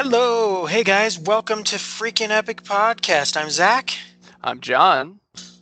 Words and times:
Hello, 0.00 0.64
hey 0.66 0.84
guys, 0.84 1.18
welcome 1.18 1.64
to 1.64 1.74
Freaking 1.74 2.30
Epic 2.30 2.62
Podcast. 2.62 3.36
I'm 3.36 3.50
Zach. 3.50 3.98
I'm 4.44 4.60
John. 4.60 5.18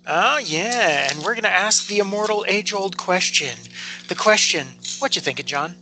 Oh 0.06 0.36
yeah, 0.36 1.10
and 1.10 1.24
we're 1.24 1.34
gonna 1.34 1.48
ask 1.48 1.86
the 1.86 2.00
immortal 2.00 2.44
age-old 2.46 2.98
question. 2.98 3.56
The 4.08 4.14
question, 4.14 4.66
what 4.98 5.16
you 5.16 5.22
thinking, 5.22 5.46
John? 5.46 5.74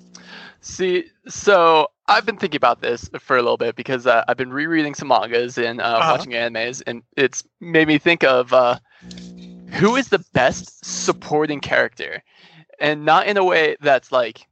See, 0.60 1.06
so 1.26 1.88
I've 2.06 2.24
been 2.24 2.36
thinking 2.36 2.56
about 2.58 2.80
this 2.80 3.10
for 3.18 3.36
a 3.36 3.42
little 3.42 3.56
bit 3.56 3.74
because 3.74 4.06
uh, 4.06 4.22
I've 4.28 4.36
been 4.36 4.52
rereading 4.52 4.94
some 4.94 5.08
mangas 5.08 5.58
and 5.58 5.80
uh, 5.80 5.84
Uh-huh. 5.84 6.12
watching 6.16 6.34
animes, 6.34 6.80
and 6.86 7.02
it's 7.16 7.42
made 7.60 7.88
me 7.88 7.98
think 7.98 8.22
of 8.22 8.52
uh, 8.52 8.78
who 9.72 9.96
is 9.96 10.10
the 10.10 10.24
best 10.32 10.84
supporting 10.84 11.58
character, 11.58 12.22
and 12.78 13.04
not 13.04 13.26
in 13.26 13.36
a 13.36 13.42
way 13.42 13.74
that's 13.80 14.12
like, 14.12 14.46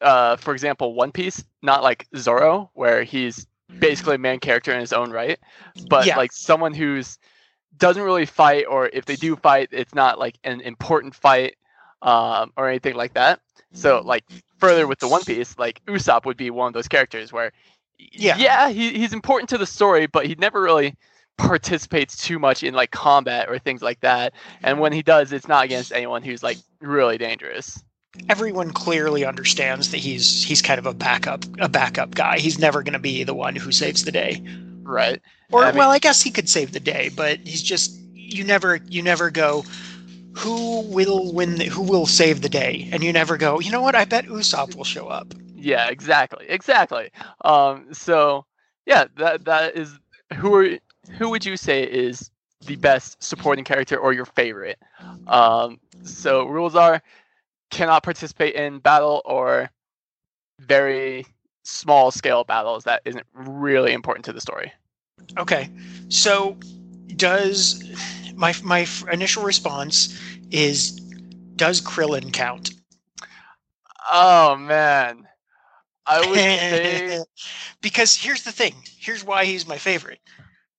uh, 0.00 0.36
for 0.36 0.52
example, 0.52 0.94
One 0.94 1.12
Piece, 1.12 1.44
not 1.62 1.82
like 1.82 2.06
Zoro, 2.16 2.70
where 2.74 3.02
he's 3.02 3.46
basically 3.78 4.14
a 4.14 4.18
main 4.18 4.40
character 4.40 4.72
in 4.72 4.80
his 4.80 4.92
own 4.92 5.10
right, 5.10 5.38
but 5.88 6.06
Yeah. 6.06 6.16
like 6.16 6.32
someone 6.32 6.74
who's 6.74 7.18
doesn't 7.78 8.02
really 8.02 8.26
fight, 8.26 8.64
or 8.68 8.88
if 8.92 9.04
they 9.04 9.16
do 9.16 9.36
fight, 9.36 9.68
it's 9.72 9.94
not 9.94 10.18
like 10.18 10.38
an 10.44 10.60
important 10.62 11.14
fight 11.14 11.56
um, 12.02 12.52
or 12.56 12.68
anything 12.68 12.94
like 12.94 13.14
that. 13.14 13.40
So 13.72 14.00
like 14.04 14.24
further 14.58 14.86
with 14.86 14.98
the 14.98 15.08
One 15.08 15.24
Piece, 15.24 15.58
like 15.58 15.84
Usopp 15.86 16.24
would 16.24 16.36
be 16.38 16.50
one 16.50 16.68
of 16.68 16.72
those 16.72 16.88
characters 16.88 17.32
where, 17.32 17.52
Yeah. 17.98 18.36
yeah, 18.38 18.68
he, 18.70 18.92
he's 18.96 19.12
important 19.12 19.50
to 19.50 19.58
the 19.58 19.66
story, 19.66 20.06
but 20.06 20.26
he 20.26 20.34
never 20.36 20.62
really 20.62 20.96
participates 21.36 22.16
too 22.16 22.38
much 22.38 22.62
in 22.62 22.72
like 22.72 22.90
combat 22.90 23.50
or 23.50 23.58
things 23.58 23.82
like 23.82 24.00
that. 24.00 24.32
And 24.62 24.80
when 24.80 24.92
he 24.92 25.02
does, 25.02 25.32
it's 25.32 25.48
not 25.48 25.64
against 25.66 25.92
anyone 25.92 26.22
who's 26.22 26.42
like 26.42 26.56
really 26.80 27.18
dangerous. 27.18 27.82
Everyone 28.28 28.72
clearly 28.72 29.24
understands 29.24 29.90
that 29.90 29.98
he's 29.98 30.42
he's 30.44 30.62
kind 30.62 30.78
of 30.78 30.86
a 30.86 30.94
backup 30.94 31.44
a 31.58 31.68
backup 31.68 32.14
guy. 32.14 32.38
He's 32.38 32.58
never 32.58 32.82
gonna 32.82 32.98
be 32.98 33.24
the 33.24 33.34
one 33.34 33.56
who 33.56 33.72
saves 33.72 34.04
the 34.04 34.12
day. 34.12 34.42
Right. 34.82 35.20
Or 35.52 35.64
I 35.64 35.68
mean- 35.68 35.78
well, 35.78 35.90
I 35.90 35.98
guess 35.98 36.22
he 36.22 36.30
could 36.30 36.48
save 36.48 36.72
the 36.72 36.80
day, 36.80 37.10
but 37.14 37.38
he's 37.40 37.62
just 37.62 37.96
you 38.14 38.44
never 38.44 38.76
you 38.88 39.02
never 39.02 39.30
go 39.30 39.64
who 40.34 40.82
will 40.82 41.32
win 41.32 41.54
the, 41.56 41.64
who 41.64 41.80
will 41.82 42.04
save 42.06 42.42
the 42.42 42.48
day 42.48 42.88
and 42.92 43.02
you 43.02 43.10
never 43.12 43.38
go 43.38 43.58
you 43.58 43.70
know 43.70 43.80
what 43.80 43.94
i 43.94 44.04
bet 44.04 44.26
usopp 44.26 44.74
will 44.76 44.84
show 44.84 45.06
up 45.06 45.32
Yeah, 45.54 45.88
exactly. 45.88 46.44
Exactly. 46.48 47.10
Um, 47.42 47.86
so 47.94 48.44
yeah, 48.84 49.06
that 49.16 49.44
that 49.46 49.76
is 49.76 49.98
who 50.34 50.54
are 50.54 50.78
who 51.18 51.30
would 51.30 51.44
you 51.44 51.56
say 51.56 51.82
is 51.84 52.30
the 52.66 52.76
best 52.76 53.22
supporting 53.22 53.64
character 53.64 53.96
or 53.96 54.12
your 54.12 54.26
favorite? 54.26 54.78
Um, 55.26 55.78
so 56.02 56.46
rules 56.46 56.74
are 56.76 57.02
cannot 57.76 58.02
participate 58.02 58.54
in 58.54 58.78
battle 58.78 59.22
or 59.24 59.70
very 60.60 61.26
small 61.64 62.10
scale 62.10 62.44
battles 62.44 62.84
that 62.84 63.02
isn't 63.04 63.26
really 63.34 63.92
important 63.92 64.24
to 64.24 64.32
the 64.32 64.40
story. 64.40 64.72
okay 65.38 65.70
so 66.08 66.56
does 67.16 67.82
my 68.34 68.54
my 68.62 68.86
initial 69.12 69.42
response 69.42 70.18
is 70.50 70.92
does 71.56 71.80
krillin 71.80 72.32
count 72.32 72.70
Oh 74.12 74.56
man. 74.56 75.26
I 76.06 76.20
would 76.20 76.36
say 76.38 77.24
because 77.80 78.16
here's 78.16 78.44
the 78.44 78.52
thing 78.52 78.74
here's 78.98 79.24
why 79.24 79.44
he's 79.44 79.66
my 79.66 79.78
favorite 79.78 80.20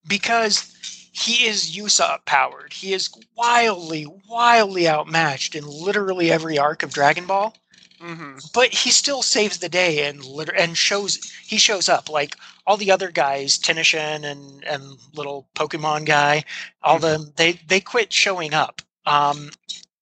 because 0.07 0.73
he 1.17 1.47
is 1.47 1.75
usopp 1.75 2.25
powered. 2.25 2.73
He 2.73 2.93
is 2.93 3.09
wildly 3.35 4.05
wildly 4.29 4.87
outmatched 4.87 5.55
in 5.55 5.65
literally 5.65 6.31
every 6.31 6.57
arc 6.57 6.83
of 6.83 6.93
dragon 6.93 7.25
ball. 7.25 7.55
Mhm. 7.99 8.51
but 8.53 8.71
he 8.71 8.91
still 8.91 9.23
saves 9.23 9.57
the 9.57 9.69
day 9.69 10.05
and 10.07 10.23
liter- 10.23 10.53
and 10.53 10.77
shows 10.77 11.17
he 11.43 11.57
shows 11.57 11.89
up. 11.89 12.09
Like 12.09 12.35
all 12.67 12.77
the 12.77 12.91
other 12.91 13.09
guys 13.09 13.57
Tenishin 13.57 14.23
and 14.23 14.63
and 14.65 14.83
little 15.15 15.47
Pokemon 15.55 16.05
guy 16.05 16.43
all 16.83 16.99
them 16.99 17.33
they 17.37 17.53
they 17.67 17.79
quit 17.81 18.13
showing 18.13 18.53
up. 18.53 18.83
Um 19.07 19.49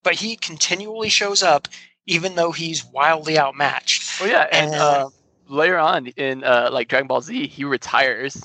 but 0.04 0.16
he 0.16 0.36
continually 0.36 1.08
shows 1.08 1.42
up 1.42 1.70
even 2.06 2.36
though 2.36 2.52
he's 2.52 2.84
wildly 2.84 3.40
outmatched. 3.40 4.20
Well, 4.20 4.30
yeah, 4.30 4.48
and 4.52 4.74
And- 4.74 4.76
uh, 4.82 5.10
later 5.48 5.78
on 5.80 6.08
in 6.08 6.44
uh, 6.44 6.70
like 6.74 6.90
Dragon 6.90 7.08
Ball 7.08 7.22
Z, 7.22 7.48
he 7.48 7.64
retires, 7.64 8.44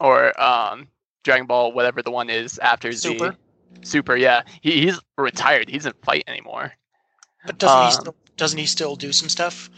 or 0.00 0.38
um, 0.42 0.88
Dragon 1.24 1.46
Ball 1.46 1.72
whatever 1.72 2.02
the 2.02 2.10
one 2.10 2.30
is 2.30 2.58
after 2.58 2.92
Super. 2.92 3.32
Z. 3.32 3.36
Super, 3.82 4.16
yeah, 4.16 4.42
he, 4.62 4.80
he's 4.86 5.00
retired. 5.16 5.68
He 5.68 5.76
doesn't 5.76 6.02
fight 6.04 6.24
anymore. 6.26 6.72
but 7.46 7.58
doesn't 7.58 7.78
he 7.80 7.86
Um, 7.86 7.92
still 7.92 8.16
doesn't 8.36 8.58
he 8.58 8.66
still 8.66 8.96
do 8.96 9.12
some 9.12 9.28
stuff 9.28 9.68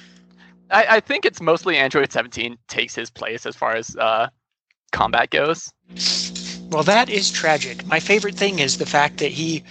I, 0.70 0.86
I 0.96 1.00
think 1.00 1.24
it's 1.24 1.40
mostly 1.40 1.76
Android 1.76 2.12
17 2.12 2.56
takes 2.68 2.94
his 2.94 3.10
place 3.10 3.44
as 3.46 3.56
far 3.56 3.74
as 3.74 3.96
uh, 3.96 4.28
combat 4.92 5.30
goes. 5.30 5.72
Well, 6.70 6.84
that 6.84 7.10
is 7.10 7.30
tragic. 7.30 7.84
My 7.86 7.98
favorite 7.98 8.36
thing 8.36 8.60
is 8.60 8.78
the 8.78 8.86
fact 8.86 9.18
that 9.18 9.32
he. 9.32 9.64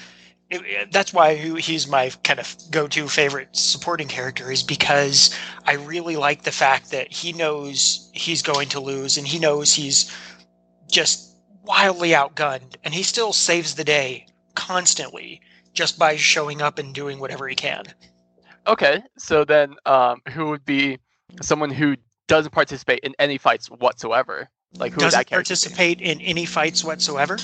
that's 0.92 1.14
why 1.14 1.36
he's 1.36 1.88
my 1.88 2.10
kind 2.24 2.40
of 2.40 2.54
go-to 2.72 3.08
favorite 3.08 3.56
supporting 3.56 4.08
character 4.10 4.52
is 4.52 4.62
because 4.64 5.34
I 5.66 5.74
really 5.76 6.18
like 6.18 6.44
the 6.44 6.52
fact 6.52 6.92
that 6.92 7.12
he 7.14 7.32
knows 7.32 8.10
he's 8.14 8.42
going 8.42 8.68
to 8.70 8.80
lose 8.82 9.18
and 9.18 9.26
he 9.26 9.40
knows 9.40 9.74
he's 9.74 10.12
just 10.92 11.29
wildly 11.70 12.10
outgunned 12.10 12.76
and 12.84 12.96
he 12.96 13.04
still 13.04 13.32
saves 13.32 13.76
the 13.76 13.84
day 13.84 14.26
constantly 14.56 15.40
just 15.72 16.00
by 16.00 16.16
showing 16.16 16.64
up 16.64 16.80
and 16.80 16.96
doing 16.96 17.20
whatever 17.20 17.48
he 17.48 17.56
can. 17.56 17.86
Okay, 18.66 19.04
so 19.20 19.46
then 19.46 19.76
um, 19.86 20.20
who 20.34 20.48
would 20.48 20.66
be 20.66 20.98
someone 21.42 21.70
who 21.70 21.96
doesn't 22.28 22.52
participate 22.52 23.00
in 23.04 23.14
any 23.20 23.38
fights 23.38 23.68
whatsoever? 23.68 24.50
Like 24.80 24.94
who 24.94 25.02
would 25.02 25.06
Doesn't 25.06 25.20
that 25.20 25.28
character 25.28 25.54
be? 25.54 25.60
participate 25.60 26.02
in 26.02 26.20
any 26.22 26.46
fights 26.46 26.84
whatsoever. 26.84 27.38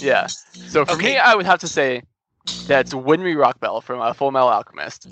Yeah. 0.00 0.26
So 0.68 0.84
for 0.84 0.92
Okay. 0.92 1.14
me, 1.14 1.18
I 1.18 1.34
would 1.34 1.46
have 1.46 1.60
to 1.60 1.68
say 1.68 2.02
that's 2.66 2.92
Winry 2.92 3.34
Rockbell 3.34 3.82
from 3.82 4.00
uh, 4.00 4.12
Full 4.12 4.30
Metal 4.30 4.48
Alchemist. 4.48 5.08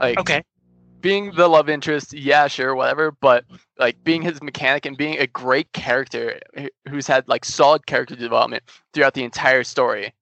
Like 0.00 0.18
Okay. 0.18 0.42
Being 1.00 1.32
the 1.32 1.48
love 1.48 1.68
interest, 1.68 2.12
yeah, 2.12 2.48
sure, 2.48 2.74
whatever. 2.74 3.12
But 3.12 3.44
like 3.78 4.02
being 4.04 4.22
his 4.22 4.42
mechanic 4.42 4.86
and 4.86 4.96
being 4.96 5.18
a 5.18 5.26
great 5.26 5.72
character 5.72 6.40
who's 6.88 7.06
had 7.06 7.26
like 7.28 7.44
solid 7.44 7.86
character 7.86 8.16
development 8.16 8.64
throughout 8.92 9.14
the 9.14 9.24
entire 9.24 9.64
story. 9.64 10.12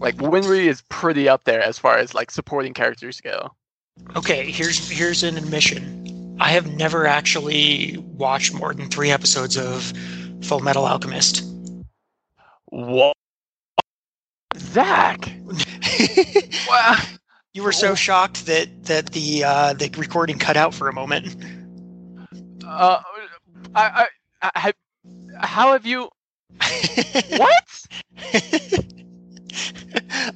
Like 0.00 0.16
Winry 0.16 0.66
is 0.66 0.82
pretty 0.88 1.28
up 1.28 1.44
there 1.44 1.62
as 1.62 1.78
far 1.78 1.98
as 1.98 2.14
like 2.14 2.30
supporting 2.30 2.74
characters 2.74 3.20
go. 3.20 3.50
Okay, 4.16 4.50
here's 4.50 4.88
here's 4.88 5.22
an 5.22 5.36
admission. 5.36 6.36
I 6.40 6.50
have 6.50 6.66
never 6.66 7.06
actually 7.06 7.96
watched 7.98 8.52
more 8.52 8.74
than 8.74 8.88
three 8.88 9.10
episodes 9.10 9.56
of 9.56 9.92
Full 10.42 10.60
Metal 10.60 10.84
Alchemist. 10.84 11.44
What? 12.66 13.14
Zach. 14.56 15.32
Wow. 16.68 16.96
You 17.54 17.62
were 17.62 17.72
so 17.72 17.94
shocked 17.94 18.46
that 18.46 18.68
that 18.84 19.06
the 19.12 19.44
uh, 19.44 19.72
the 19.72 19.88
recording 19.96 20.38
cut 20.38 20.56
out 20.56 20.74
for 20.74 20.88
a 20.88 20.92
moment. 20.92 21.36
Uh, 22.66 23.00
I, 23.74 24.08
I, 24.42 24.50
I 24.54 24.58
have. 24.58 24.74
How 25.38 25.72
have 25.72 25.86
you? 25.86 26.10
What? 27.36 27.86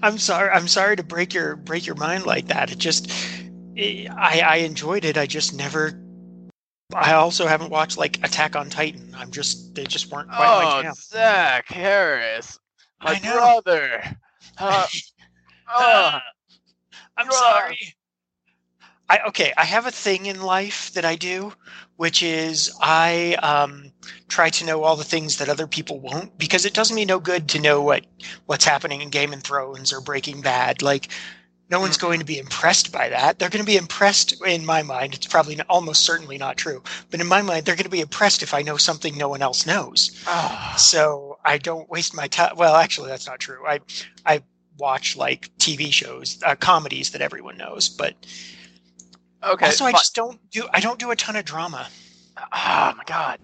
I'm 0.03 0.19
sorry. 0.19 0.51
I'm 0.51 0.69
sorry 0.69 0.97
to 0.97 1.03
break 1.03 1.34
your 1.34 1.57
break 1.57 1.87
your 1.87 1.97
mind 1.97 2.25
like 2.25 2.47
that. 2.49 2.71
It 2.71 2.78
just 2.78 3.11
I 3.77 4.41
I 4.45 4.57
enjoyed 4.59 5.05
it. 5.05 5.19
I 5.19 5.27
just 5.27 5.55
never. 5.55 6.01
I 6.95 7.15
also 7.15 7.47
haven't 7.47 7.71
watched 7.71 7.99
like 7.99 8.19
Attack 8.25 8.57
on 8.57 8.71
Titan. 8.71 9.15
I'm 9.17 9.31
just 9.31 9.75
they 9.75 9.84
just 9.84 10.11
weren't 10.12 10.28
quite 10.28 10.39
my 10.39 10.78
Oh, 10.78 10.83
jam. 10.83 10.95
Zach 10.95 11.67
Harris, 11.69 12.59
my 13.03 13.19
brother. 13.19 14.03
Uh, 14.61 14.87
uh, 15.73 16.19
I'm 17.19 17.31
sorry. 17.31 17.95
I 19.10 19.21
okay, 19.28 19.53
I 19.57 19.65
have 19.65 19.87
a 19.87 19.91
thing 19.91 20.27
in 20.27 20.42
life 20.42 20.92
that 20.92 21.04
I 21.04 21.16
do, 21.16 21.53
which 21.97 22.22
is 22.22 22.71
I 22.81 23.34
um, 23.42 23.91
try 24.28 24.51
to 24.51 24.65
know 24.66 24.83
all 24.84 24.97
the 24.97 25.04
things 25.04 25.39
that 25.39 25.48
other 25.48 25.66
people 25.66 25.98
won't, 25.98 26.37
because 26.39 26.65
it 26.66 26.75
does 26.75 26.92
me 26.92 27.04
no 27.04 27.19
good 27.19 27.48
to 27.51 27.60
know 27.60 27.83
what 27.83 28.04
what's 28.47 28.65
happening 28.66 29.01
in 29.01 29.09
Game 29.09 29.33
of 29.33 29.42
Thrones 29.42 29.92
or 29.92 30.01
Breaking 30.01 30.42
Bad. 30.42 30.83
Like, 30.83 31.09
no 31.71 31.81
one's 31.81 31.97
going 31.97 32.19
to 32.19 32.25
be 32.25 32.39
impressed 32.39 32.92
by 32.92 33.09
that. 33.09 33.39
They're 33.39 33.51
going 33.51 33.65
to 33.65 33.66
be 33.66 33.77
impressed 33.77 34.42
in 34.45 34.65
my 34.65 34.83
mind. 34.83 35.15
It's 35.15 35.27
probably 35.27 35.57
not, 35.57 35.66
almost 35.69 36.04
certainly 36.04 36.39
not 36.39 36.57
true, 36.57 36.83
but 37.10 37.21
in 37.21 37.27
my 37.27 37.42
mind, 37.42 37.65
they're 37.65 37.77
going 37.77 37.84
to 37.84 37.91
be 37.91 38.01
impressed 38.01 38.42
if 38.42 38.54
I 38.54 38.63
know 38.63 38.77
something 38.77 39.16
no 39.16 39.28
one 39.28 39.42
else 39.42 39.66
knows 39.66 40.22
ah, 40.27 40.75
so 40.78 41.39
I 41.45 41.59
don't 41.59 41.89
waste 41.89 42.15
my 42.15 42.28
time. 42.28 42.57
Well, 42.57 42.77
actually, 42.77 43.09
that's 43.09 43.27
not 43.27 43.41
true. 43.41 43.66
I 43.66 43.81
I 44.27 44.42
watch 44.78 45.16
like 45.16 45.51
TV 45.59 45.92
shows, 45.92 46.41
uh, 46.45 46.54
comedies 46.57 47.10
that 47.10 47.21
everyone 47.21 47.57
knows, 47.57 47.89
but 47.89 48.15
okay. 49.42 49.66
also 49.66 49.84
I 49.84 49.92
just 49.92 50.15
don't 50.15 50.39
do. 50.51 50.66
I 50.72 50.80
don't 50.80 50.98
do 50.98 51.10
a 51.10 51.16
ton 51.16 51.36
of 51.36 51.45
drama. 51.45 51.89
Oh 52.36 52.92
my 52.97 53.04
god. 53.07 53.41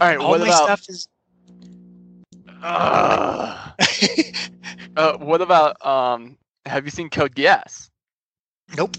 All 0.00 0.08
right. 0.08 0.18
All 0.18 0.30
what 0.30 0.40
my 0.40 0.46
about? 0.46 0.64
stuff 0.64 0.88
is. 0.88 1.08
Uh, 2.62 3.70
uh, 4.96 5.18
what 5.18 5.40
about? 5.42 5.84
Um, 5.84 6.36
have 6.66 6.84
you 6.84 6.90
seen 6.90 7.10
Code 7.10 7.34
Geass? 7.34 7.90
nope. 8.76 8.96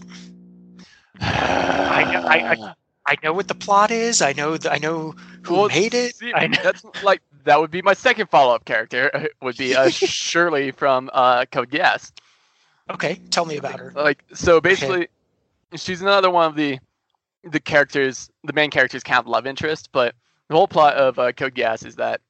I- 1.19 2.56
I- 2.57 2.74
I 3.07 3.16
know 3.24 3.34
what 3.34 3.48
the 3.48 3.54
plot 3.54 3.92
is. 3.92 4.24
I 4.24 4.34
know 4.34 4.57
the, 4.57 4.74
I 4.74 4.80
know 4.80 5.13
who 5.44 5.54
Well, 5.54 5.68
made 5.68 5.94
it. 5.94 6.16
See, 6.16 6.34
I 6.34 6.48
know. 6.48 6.57
that's 6.63 6.84
like 7.04 7.22
that 7.45 7.59
would 7.59 7.71
be 7.71 7.81
my 7.81 7.94
second 7.94 8.30
follow-up 8.30 8.65
character. 8.65 9.30
Would 9.42 9.57
be 9.57 9.75
uh, 9.75 9.89
Shirley 9.89 10.71
from 10.71 11.09
uh, 11.13 11.45
Code 11.51 11.69
Geass. 11.69 12.12
Okay, 12.89 13.19
tell 13.30 13.45
me 13.45 13.57
about 13.57 13.80
her. 13.80 13.92
Like 13.95 14.24
so, 14.33 14.59
basically, 14.62 15.07
she's 15.75 16.01
another 16.01 16.30
one 16.30 16.47
of 16.47 16.56
the 16.56 16.80
the 17.44 17.59
characters, 17.59 18.30
the 18.44 18.53
main 18.53 18.71
character's 18.71 19.03
kind 19.03 19.19
of 19.19 19.27
love 19.27 19.47
interest. 19.47 19.89
But 19.92 20.15
the 20.50 20.56
whole 20.56 20.68
plot 20.68 20.95
of 20.95 21.18
uh, 21.18 21.31
Code 21.31 21.56
Geass 21.56 21.86
is 21.86 21.95
that 21.95 22.21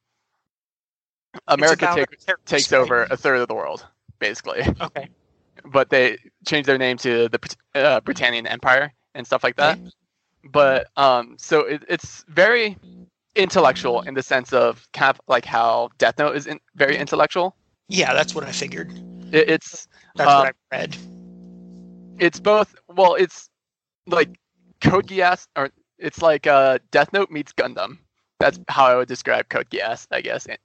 America 1.48 2.06
takes 2.46 2.72
right? 2.72 2.80
over 2.80 3.04
a 3.04 3.18
third 3.18 3.38
of 3.40 3.48
the 3.48 3.56
world, 3.56 3.86
basically. 4.20 4.62
Okay. 4.82 5.10
But 5.72 5.90
they 5.90 6.20
change 6.46 6.68
their 6.68 6.78
name 6.78 6.98
to 6.98 7.28
the 7.28 7.40
uh, 7.74 8.00
Britannian 8.02 8.46
Empire 8.46 8.94
and 9.16 9.26
stuff 9.26 9.44
like 9.44 9.56
that. 9.56 9.80
But 10.44 10.88
um, 10.96 11.38
so 11.40 11.62
it, 11.62 11.84
it's 11.90 12.24
very 12.28 12.78
intellectual 13.36 14.02
in 14.02 14.14
the 14.14 14.24
sense 14.24 14.54
of 14.54 14.88
kind 14.94 15.10
of 15.10 15.20
like 15.28 15.46
how 15.46 15.90
Death 15.98 16.18
Note 16.20 16.36
is 16.36 16.48
in, 16.48 16.60
very 16.76 16.98
intellectual. 16.98 17.56
Yeah, 17.90 18.14
that's 18.14 18.34
what 18.34 18.44
I 18.44 18.52
figured. 18.52 18.92
It, 19.32 19.50
it's 19.50 19.88
That's 20.16 20.30
Um, 20.32 20.40
what 20.40 20.56
I 20.72 20.76
read. 20.78 20.98
it's 22.20 22.40
both. 22.40 22.76
Well, 22.88 23.16
it's 23.16 23.50
like 24.08 24.30
Code 24.82 25.08
Geass, 25.08 25.48
or 25.56 25.70
it's 26.00 26.22
like 26.22 26.48
uh, 26.48 26.80
Death 26.92 27.12
Note 27.14 27.30
meets 27.32 27.54
Gundam. 27.54 27.98
That's 28.40 28.60
how 28.68 28.86
I 28.86 28.96
would 28.96 29.08
describe 29.08 29.50
Code 29.50 29.70
Geass, 29.70 30.08
I 30.12 30.22
guess, 30.22 30.46
in, 30.46 30.58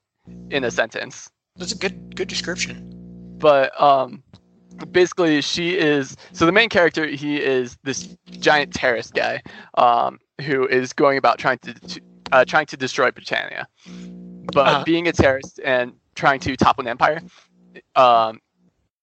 in 0.51 0.65
a 0.65 0.71
sentence. 0.71 1.31
That's 1.57 1.73
a 1.73 1.77
good 1.79 2.17
good 2.17 2.29
description. 2.29 2.87
But 3.39 3.79
um, 3.81 4.23
basically, 4.93 5.41
she 5.41 5.77
is. 5.79 6.17
So 6.33 6.47
the 6.47 6.53
main 6.53 6.69
character, 6.69 7.07
he 7.07 7.41
is 7.41 7.77
this 7.85 8.17
giant 8.31 8.75
terrorist 8.75 9.15
guy, 9.15 9.43
um, 9.79 10.19
who 10.43 10.67
is 10.67 10.93
going 10.93 11.19
about 11.19 11.39
trying 11.39 11.59
to, 11.59 11.75
to 11.75 12.01
uh, 12.33 12.45
trying 12.45 12.67
to 12.67 12.77
destroy 12.77 13.11
Britannia. 13.11 13.67
But 14.53 14.67
Uh-huh. 14.67 14.85
being 14.85 15.09
a 15.09 15.13
terrorist 15.13 15.61
and 15.65 15.93
trying 16.15 16.41
to 16.41 16.57
topple 16.57 16.83
an 16.83 16.89
empire, 16.89 17.23
um, 17.97 18.41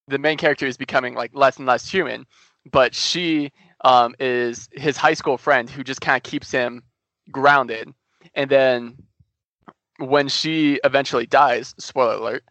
the 0.07 0.17
main 0.17 0.37
character 0.37 0.65
is 0.65 0.77
becoming 0.77 1.13
like 1.15 1.31
less 1.33 1.57
and 1.57 1.65
less 1.67 1.89
human. 1.89 2.25
But 2.71 2.93
she 2.95 3.51
um, 3.83 4.15
is 4.19 4.69
his 4.73 4.97
high 4.97 5.13
school 5.13 5.37
friend 5.37 5.69
who 5.69 5.83
just 5.83 6.01
kind 6.01 6.17
of 6.17 6.23
keeps 6.23 6.51
him 6.51 6.83
grounded. 7.31 7.93
And 8.35 8.49
then 8.49 8.97
when 9.99 10.27
she 10.27 10.79
eventually 10.83 11.25
dies, 11.25 11.73
spoiler 11.77 12.15
alert, 12.15 12.43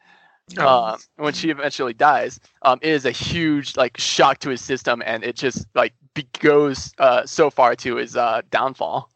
Oh, 0.58 0.82
um, 0.92 0.98
when 1.16 1.32
she 1.32 1.50
eventually 1.50 1.94
dies, 1.94 2.40
um, 2.62 2.78
it 2.82 2.90
is 2.90 3.04
a 3.04 3.10
huge 3.10 3.76
like 3.76 3.96
shock 3.98 4.38
to 4.40 4.50
his 4.50 4.60
system, 4.60 5.02
and 5.04 5.24
it 5.24 5.36
just 5.36 5.66
like 5.74 5.94
be- 6.14 6.28
goes 6.40 6.92
uh, 6.98 7.24
so 7.26 7.50
far 7.50 7.74
to 7.76 7.96
his 7.96 8.16
uh, 8.16 8.42
downfall. 8.50 9.10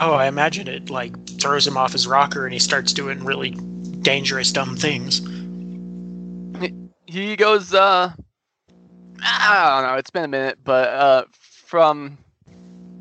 Oh, 0.00 0.12
I 0.12 0.26
imagine 0.26 0.68
it 0.68 0.90
like 0.90 1.14
throws 1.40 1.66
him 1.66 1.76
off 1.76 1.92
his 1.92 2.06
rocker 2.06 2.44
and 2.44 2.52
he 2.52 2.58
starts 2.58 2.92
doing 2.92 3.24
really 3.24 3.50
dangerous, 4.00 4.52
dumb 4.52 4.76
things. 4.76 5.20
He 7.06 7.36
goes, 7.36 7.72
uh, 7.72 8.12
I 9.22 9.80
don't 9.80 9.90
know, 9.90 9.98
it's 9.98 10.10
been 10.10 10.24
a 10.24 10.28
minute, 10.28 10.58
but 10.62 10.88
uh, 10.88 11.24
from 11.40 12.18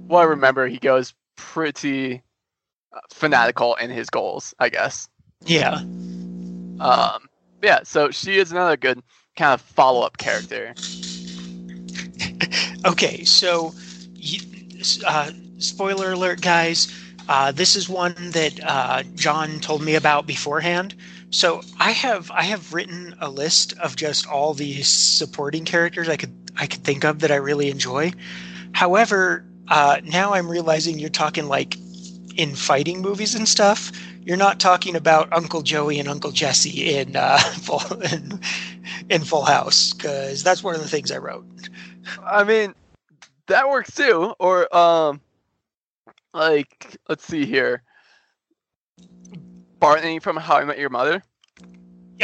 what 0.07 0.21
I 0.21 0.25
remember, 0.25 0.67
he 0.67 0.77
goes 0.77 1.13
pretty 1.35 2.21
uh, 2.93 2.99
fanatical 3.11 3.75
in 3.75 3.89
his 3.89 4.09
goals, 4.09 4.53
I 4.59 4.69
guess. 4.69 5.09
Yeah. 5.45 5.75
Um, 6.79 7.27
yeah, 7.61 7.79
so 7.83 8.11
she 8.11 8.37
is 8.37 8.51
another 8.51 8.77
good 8.77 9.01
kind 9.35 9.53
of 9.53 9.61
follow 9.61 10.01
up 10.01 10.17
character. 10.17 10.73
Okay, 12.85 13.23
so 13.25 13.73
you, 14.13 14.39
uh, 15.05 15.31
spoiler 15.57 16.13
alert, 16.13 16.41
guys. 16.41 16.87
Uh, 17.29 17.51
this 17.51 17.75
is 17.75 17.89
one 17.89 18.15
that 18.31 18.59
uh, 18.63 19.03
John 19.15 19.59
told 19.59 19.81
me 19.81 19.95
about 19.95 20.25
beforehand. 20.25 20.95
So 21.29 21.61
I 21.79 21.91
have 21.91 22.31
I 22.31 22.43
have 22.43 22.73
written 22.73 23.15
a 23.19 23.29
list 23.29 23.77
of 23.79 23.97
just 23.97 24.27
all 24.27 24.53
the 24.53 24.81
supporting 24.83 25.65
characters 25.65 26.07
I 26.07 26.15
could 26.15 26.33
I 26.55 26.67
could 26.67 26.83
think 26.83 27.03
of 27.03 27.19
that 27.19 27.31
I 27.31 27.35
really 27.35 27.69
enjoy. 27.69 28.13
However, 28.71 29.45
uh, 29.67 29.99
now 30.03 30.33
I'm 30.33 30.49
realizing 30.49 30.99
you're 30.99 31.09
talking 31.09 31.47
like 31.47 31.75
in 32.37 32.55
fighting 32.55 33.01
movies 33.01 33.35
and 33.35 33.47
stuff. 33.47 33.91
You're 34.23 34.37
not 34.37 34.59
talking 34.59 34.95
about 34.95 35.31
Uncle 35.33 35.61
Joey 35.61 35.99
and 35.99 36.07
Uncle 36.07 36.31
Jesse 36.31 36.95
in 36.95 37.15
uh, 37.15 37.37
Full 37.61 38.01
in, 38.01 38.39
in 39.09 39.23
Full 39.23 39.43
House 39.43 39.93
because 39.93 40.43
that's 40.43 40.63
one 40.63 40.75
of 40.75 40.81
the 40.81 40.87
things 40.87 41.11
I 41.11 41.17
wrote. 41.17 41.45
I 42.25 42.45
mean, 42.45 42.73
that 43.47 43.69
works 43.69 43.93
too. 43.93 44.33
Or 44.39 44.73
um, 44.75 45.19
like 46.37 46.97
let's 47.09 47.25
see 47.25 47.45
here, 47.45 47.83
Barney 49.79 50.19
from 50.19 50.37
How 50.37 50.57
I 50.57 50.63
Met 50.65 50.79
Your 50.79 50.89
Mother. 50.89 51.23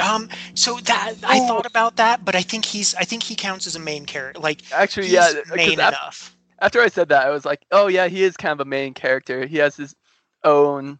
Um. 0.01 0.29
So 0.55 0.77
that 0.79 1.13
I 1.27 1.39
Oh. 1.39 1.47
thought 1.47 1.65
about 1.65 1.97
that, 1.97 2.25
but 2.25 2.35
I 2.35 2.41
think 2.41 2.65
he's. 2.65 2.95
I 2.95 3.03
think 3.03 3.23
he 3.23 3.35
counts 3.35 3.67
as 3.67 3.75
a 3.75 3.79
main 3.79 4.05
character. 4.05 4.39
Like 4.39 4.61
Actually, 4.71 5.09
yeah, 5.09 5.31
main 5.55 5.73
enough. 5.73 6.35
after 6.59 6.81
I 6.81 6.87
said 6.87 7.09
that, 7.09 7.25
I 7.27 7.29
was 7.29 7.45
like, 7.45 7.61
oh 7.71 7.87
yeah, 7.87 8.07
he 8.07 8.23
is 8.23 8.37
kind 8.37 8.53
of 8.53 8.59
a 8.59 8.69
main 8.69 8.93
character. 8.93 9.45
He 9.45 9.57
has 9.57 9.75
his 9.75 9.95
own 10.43 10.99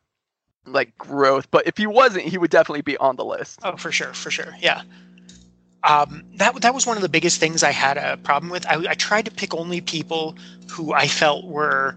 like 0.66 0.98
growth, 0.98 1.50
but 1.52 1.68
if 1.68 1.78
he 1.78 1.88
wasn't, 1.88 2.26
he 2.26 2.38
would 2.38 2.52
definitely 2.52 2.82
be 2.82 2.98
on 2.98 3.16
the 3.16 3.26
list. 3.26 3.60
Oh, 3.64 3.76
for 3.78 3.92
sure, 3.92 4.14
for 4.14 4.30
sure. 4.32 4.56
Yeah. 4.62 4.82
Um. 5.84 6.24
That 6.36 6.62
that 6.62 6.74
was 6.74 6.86
one 6.86 6.98
of 6.98 7.04
the 7.04 7.10
biggest 7.10 7.40
things 7.40 7.64
I 7.64 7.72
had 7.72 7.98
a 7.98 8.18
problem 8.18 8.52
with. 8.52 8.66
I, 8.68 8.76
I 8.90 8.94
tried 8.94 9.26
to 9.26 9.32
pick 9.32 9.54
only 9.54 9.82
people 9.82 10.38
who 10.70 10.94
I 10.94 11.08
felt 11.08 11.46
were 11.46 11.96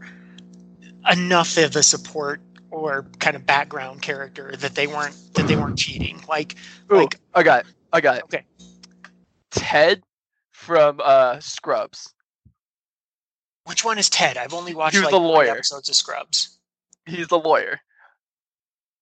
enough 1.10 1.56
of 1.56 1.76
a 1.76 1.82
support 1.82 2.40
or 2.70 3.06
kind 3.20 3.36
of 3.36 3.46
background 3.46 4.02
character 4.02 4.54
that 4.56 4.74
they 4.74 4.86
weren't 4.86 5.14
that 5.34 5.46
they 5.46 5.56
weren't 5.56 5.78
cheating. 5.78 6.22
Like 6.28 6.56
Ooh, 6.92 6.96
Like- 6.96 7.18
I 7.34 7.42
got 7.42 7.60
it. 7.60 7.66
I 7.92 8.00
got 8.00 8.16
it. 8.18 8.24
Okay. 8.24 8.44
Ted 9.50 10.02
from 10.52 11.00
uh, 11.02 11.38
Scrubs. 11.40 12.12
which 13.64 13.84
one 13.84 13.98
is 13.98 14.10
Ted? 14.10 14.36
I've 14.36 14.52
only 14.54 14.74
watched 14.74 14.96
He 14.96 15.00
like 15.02 15.10
the 15.10 15.18
three 15.18 15.26
lawyer. 15.26 15.50
episodes 15.52 15.88
of 15.88 15.94
Scrubs. 15.94 16.58
He's 17.06 17.28
the 17.28 17.38
lawyer. 17.38 17.80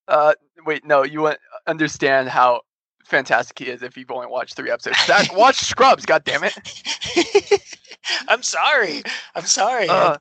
Uh, 0.07 0.35
wait, 0.67 0.85
no, 0.85 1.03
you 1.03 1.23
won't 1.23 1.39
understand 1.67 2.29
how 2.29 2.61
fantastic 3.07 3.59
he 3.59 3.67
is 3.73 3.83
if 3.83 3.97
you've 3.97 4.11
only 4.11 4.27
watched 4.27 4.55
three 4.55 4.71
episodes. 4.71 4.99
Zach, 5.07 5.35
watch 5.35 5.57
Scrubs. 5.61 6.05
God 6.07 6.23
damn 6.25 6.43
it. 6.45 7.63
I'm 8.29 8.43
sorry. 8.43 9.03
I'm 9.35 9.45
sorry. 9.47 9.89
Uh, 9.89 10.19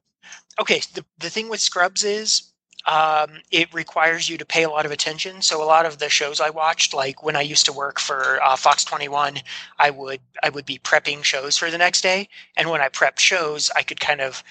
okay 0.60 0.82
the, 0.94 1.06
the 1.20 1.30
thing 1.30 1.50
with 1.50 1.60
scrubs 1.60 2.04
is 2.04 2.54
um, 2.86 3.40
it 3.50 3.74
requires 3.74 4.28
you 4.28 4.38
to 4.38 4.46
pay 4.46 4.64
a 4.64 4.70
lot 4.70 4.86
of 4.86 4.92
attention. 4.92 5.42
So 5.42 5.64
a 5.64 5.66
lot 5.66 5.86
of 5.86 6.00
the 6.00 6.10
shows 6.10 6.42
i 6.42 6.50
watched 6.50 6.94
like 6.94 7.24
when 7.24 7.36
i 7.36 7.42
used 7.42 7.66
to 7.68 7.74
work 7.74 8.00
for 8.00 8.42
uh, 8.44 8.56
fox 8.56 8.84
21 8.84 9.38
i 9.80 9.90
would 9.90 10.20
i 10.42 10.50
would 10.50 10.66
be 10.66 10.80
prepping 10.80 11.24
shows 11.24 11.58
for 11.58 11.72
the 11.72 11.78
next 11.78 12.02
day. 12.02 12.28
And 12.58 12.70
when 12.70 12.82
i 12.82 12.90
prepped 12.90 13.20
shows 13.20 13.72
i 13.76 13.84
could 13.84 14.00
kind 14.00 14.22
of 14.22 14.44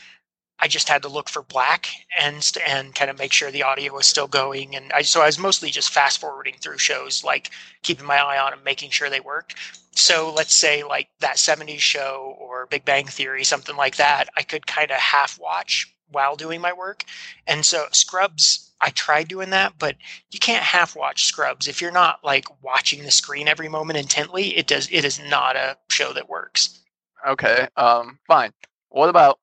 i 0.62 0.68
just 0.68 0.88
had 0.88 1.02
to 1.02 1.08
look 1.08 1.28
for 1.28 1.42
black 1.42 1.88
and 2.18 2.52
and 2.66 2.94
kind 2.94 3.10
of 3.10 3.18
make 3.18 3.32
sure 3.32 3.50
the 3.50 3.62
audio 3.62 3.92
was 3.92 4.06
still 4.06 4.28
going 4.28 4.74
and 4.74 4.92
i 4.92 5.02
so 5.02 5.20
i 5.20 5.26
was 5.26 5.38
mostly 5.38 5.70
just 5.70 5.90
fast 5.90 6.20
forwarding 6.20 6.54
through 6.60 6.78
shows 6.78 7.22
like 7.22 7.50
keeping 7.82 8.06
my 8.06 8.16
eye 8.16 8.38
on 8.38 8.50
them 8.50 8.60
making 8.64 8.90
sure 8.90 9.10
they 9.10 9.20
worked 9.20 9.54
so 9.94 10.32
let's 10.34 10.54
say 10.54 10.82
like 10.82 11.08
that 11.20 11.36
70s 11.36 11.78
show 11.80 12.36
or 12.38 12.66
big 12.66 12.84
bang 12.84 13.06
theory 13.06 13.44
something 13.44 13.76
like 13.76 13.96
that 13.96 14.28
i 14.36 14.42
could 14.42 14.66
kind 14.66 14.90
of 14.90 14.96
half 14.96 15.38
watch 15.38 15.94
while 16.10 16.36
doing 16.36 16.60
my 16.60 16.72
work 16.72 17.04
and 17.46 17.64
so 17.64 17.84
scrubs 17.92 18.70
i 18.80 18.90
tried 18.90 19.28
doing 19.28 19.50
that 19.50 19.72
but 19.78 19.96
you 20.30 20.38
can't 20.38 20.62
half 20.62 20.94
watch 20.96 21.24
scrubs 21.24 21.68
if 21.68 21.80
you're 21.80 21.90
not 21.90 22.22
like 22.22 22.44
watching 22.62 23.02
the 23.02 23.10
screen 23.10 23.48
every 23.48 23.68
moment 23.68 23.98
intently 23.98 24.56
it 24.56 24.66
does 24.66 24.88
it 24.90 25.04
is 25.04 25.20
not 25.28 25.56
a 25.56 25.76
show 25.88 26.12
that 26.12 26.28
works 26.28 26.80
okay. 27.26 27.68
Um, 27.76 28.18
fine. 28.26 28.52
What 28.90 29.08
about? 29.08 29.38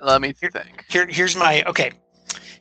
Let 0.00 0.20
me 0.20 0.32
think. 0.32 0.84
here 0.88 1.06
here's 1.06 1.34
my 1.36 1.62
okay 1.64 1.92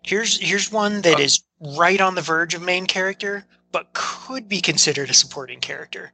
here's 0.04 0.40
here's 0.40 0.72
one 0.72 1.02
that 1.02 1.18
Uh. 1.20 1.24
is 1.24 1.44
right 1.78 2.00
on 2.02 2.16
the 2.16 2.22
verge 2.22 2.54
of 2.56 2.62
main 2.62 2.86
character 2.86 3.46
but 3.72 3.94
could 3.94 4.48
be 4.48 4.62
considered 4.62 5.10
a 5.10 5.14
supporting 5.14 5.60
character 5.60 6.12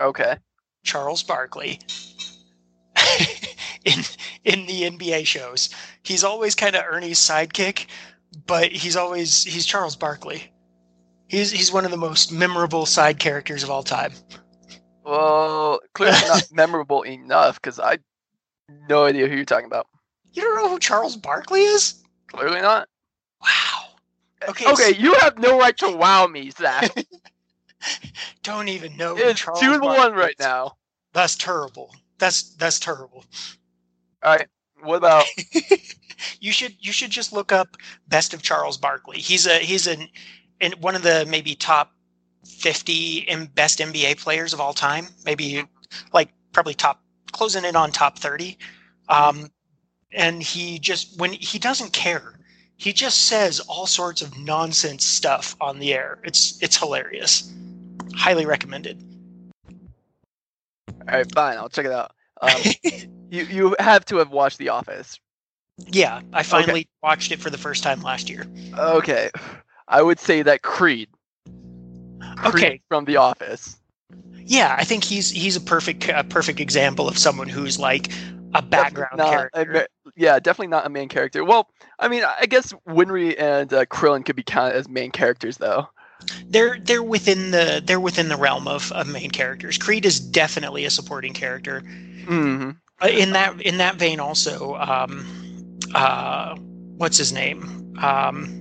Okay. 0.00 0.36
Charles 0.82 1.22
Barkley 1.22 1.78
in 3.84 4.00
in 4.44 4.66
the 4.66 4.82
NBA 4.90 5.26
shows. 5.26 5.70
He's 6.02 6.24
always 6.24 6.54
kind 6.54 6.74
of 6.76 6.84
Ernie's 6.84 7.18
sidekick, 7.18 7.86
but 8.46 8.70
he's 8.72 8.96
always 8.96 9.44
he's 9.44 9.66
Charles 9.66 9.96
Barkley. 9.96 10.52
He's 11.28 11.50
he's 11.50 11.72
one 11.72 11.84
of 11.84 11.90
the 11.90 11.96
most 11.96 12.32
memorable 12.32 12.86
side 12.86 13.18
characters 13.18 13.62
of 13.62 13.70
all 13.70 13.82
time. 13.82 14.12
Well, 15.04 15.80
clearly 15.94 16.18
not 16.26 16.48
memorable 16.52 17.02
enough 17.02 17.60
because 17.60 17.78
I 17.80 17.98
no 18.88 19.04
idea 19.04 19.28
who 19.28 19.36
you're 19.36 19.44
talking 19.44 19.66
about. 19.66 19.86
You 20.34 20.42
don't 20.42 20.56
know 20.56 20.68
who 20.68 20.78
Charles 20.78 21.16
Barkley 21.16 21.62
is? 21.62 22.02
Clearly 22.26 22.60
not. 22.60 22.88
Wow. 23.40 23.84
Okay. 24.48 24.66
Okay, 24.70 24.94
you 24.98 25.14
have 25.14 25.38
no 25.38 25.58
right 25.58 25.76
to 25.78 25.90
wow 25.90 26.26
me, 26.26 26.50
Zach. 26.50 26.92
Don't 28.42 28.68
even 28.68 28.96
know. 28.96 29.14
who 29.14 29.22
It's 29.22 29.40
Charles 29.40 29.60
two 29.60 29.72
to 29.78 29.84
one 29.84 30.12
right 30.12 30.34
is. 30.38 30.44
now. 30.44 30.72
That's 31.12 31.36
terrible. 31.36 31.94
That's 32.18 32.54
that's 32.56 32.78
terrible. 32.78 33.24
All 34.22 34.34
right. 34.36 34.48
What 34.82 34.96
about? 34.96 35.24
you 36.40 36.52
should 36.52 36.74
you 36.80 36.92
should 36.92 37.10
just 37.10 37.32
look 37.32 37.52
up 37.52 37.76
best 38.08 38.34
of 38.34 38.42
Charles 38.42 38.76
Barkley. 38.76 39.18
He's 39.18 39.46
a 39.46 39.58
he's 39.58 39.86
an 39.86 40.08
in 40.60 40.72
one 40.80 40.94
of 40.94 41.02
the 41.02 41.26
maybe 41.28 41.54
top 41.54 41.92
fifty 42.44 43.18
in 43.18 43.46
best 43.46 43.78
NBA 43.78 44.18
players 44.20 44.52
of 44.52 44.60
all 44.60 44.72
time. 44.74 45.06
Maybe 45.24 45.64
like 46.12 46.30
probably 46.52 46.74
top 46.74 47.00
closing 47.32 47.64
in 47.64 47.76
on 47.76 47.92
top 47.92 48.18
thirty. 48.18 48.58
Um, 49.08 49.50
and 50.14 50.42
he 50.42 50.78
just 50.78 51.18
when 51.18 51.32
he 51.32 51.58
doesn't 51.58 51.92
care, 51.92 52.38
he 52.76 52.92
just 52.92 53.26
says 53.26 53.60
all 53.60 53.86
sorts 53.86 54.22
of 54.22 54.36
nonsense 54.38 55.04
stuff 55.04 55.56
on 55.60 55.78
the 55.78 55.92
air. 55.92 56.18
It's 56.24 56.60
it's 56.62 56.76
hilarious. 56.76 57.52
Highly 58.14 58.46
recommended. 58.46 59.02
All 59.68 61.18
right, 61.18 61.34
fine. 61.34 61.58
I'll 61.58 61.68
check 61.68 61.86
it 61.86 61.92
out. 61.92 62.12
Um, 62.40 62.50
you 63.30 63.44
you 63.44 63.76
have 63.78 64.04
to 64.06 64.16
have 64.18 64.30
watched 64.30 64.58
The 64.58 64.70
Office. 64.70 65.18
Yeah, 65.78 66.20
I 66.32 66.42
finally 66.44 66.88
watched 67.02 67.32
it 67.32 67.40
for 67.40 67.50
the 67.50 67.58
first 67.58 67.82
time 67.82 68.00
last 68.00 68.30
year. 68.30 68.46
Okay, 68.78 69.30
I 69.88 70.02
would 70.02 70.20
say 70.20 70.42
that 70.42 70.62
Creed. 70.62 71.08
Creed 72.36 72.54
Okay. 72.54 72.80
from 72.88 73.04
The 73.04 73.16
Office. 73.16 73.76
Yeah, 74.46 74.76
I 74.78 74.84
think 74.84 75.04
he's 75.04 75.30
he's 75.30 75.56
a 75.56 75.60
perfect 75.60 76.08
a 76.08 76.22
perfect 76.22 76.60
example 76.60 77.08
of 77.08 77.18
someone 77.18 77.48
who's 77.48 77.78
like 77.78 78.12
a 78.54 78.62
background 78.62 79.18
Not 79.18 79.30
character. 79.52 79.86
Yeah, 80.16 80.38
definitely 80.38 80.68
not 80.68 80.86
a 80.86 80.90
main 80.90 81.08
character. 81.08 81.44
Well, 81.44 81.68
I 81.98 82.08
mean, 82.08 82.24
I 82.24 82.46
guess 82.46 82.72
Winry 82.88 83.38
and 83.38 83.72
uh, 83.72 83.84
Krillin 83.86 84.24
could 84.24 84.36
be 84.36 84.42
counted 84.42 84.76
as 84.76 84.88
main 84.88 85.10
characters, 85.10 85.58
though. 85.58 85.88
They're 86.48 86.78
they're 86.80 87.02
within 87.02 87.50
the 87.50 87.82
they're 87.84 88.00
within 88.00 88.28
the 88.28 88.36
realm 88.36 88.66
of, 88.66 88.90
of 88.92 89.06
main 89.08 89.30
characters. 89.30 89.76
Creed 89.78 90.06
is 90.06 90.20
definitely 90.20 90.84
a 90.84 90.90
supporting 90.90 91.34
character. 91.34 91.80
hmm 92.26 92.70
Uh, 93.02 93.08
in 93.08 93.32
that 93.32 93.60
in 93.62 93.78
that 93.78 93.96
vein, 93.96 94.20
also, 94.20 94.74
um, 94.76 95.26
uh, 95.94 96.54
what's 96.96 97.18
his 97.18 97.32
name? 97.32 97.96
Um, 98.02 98.60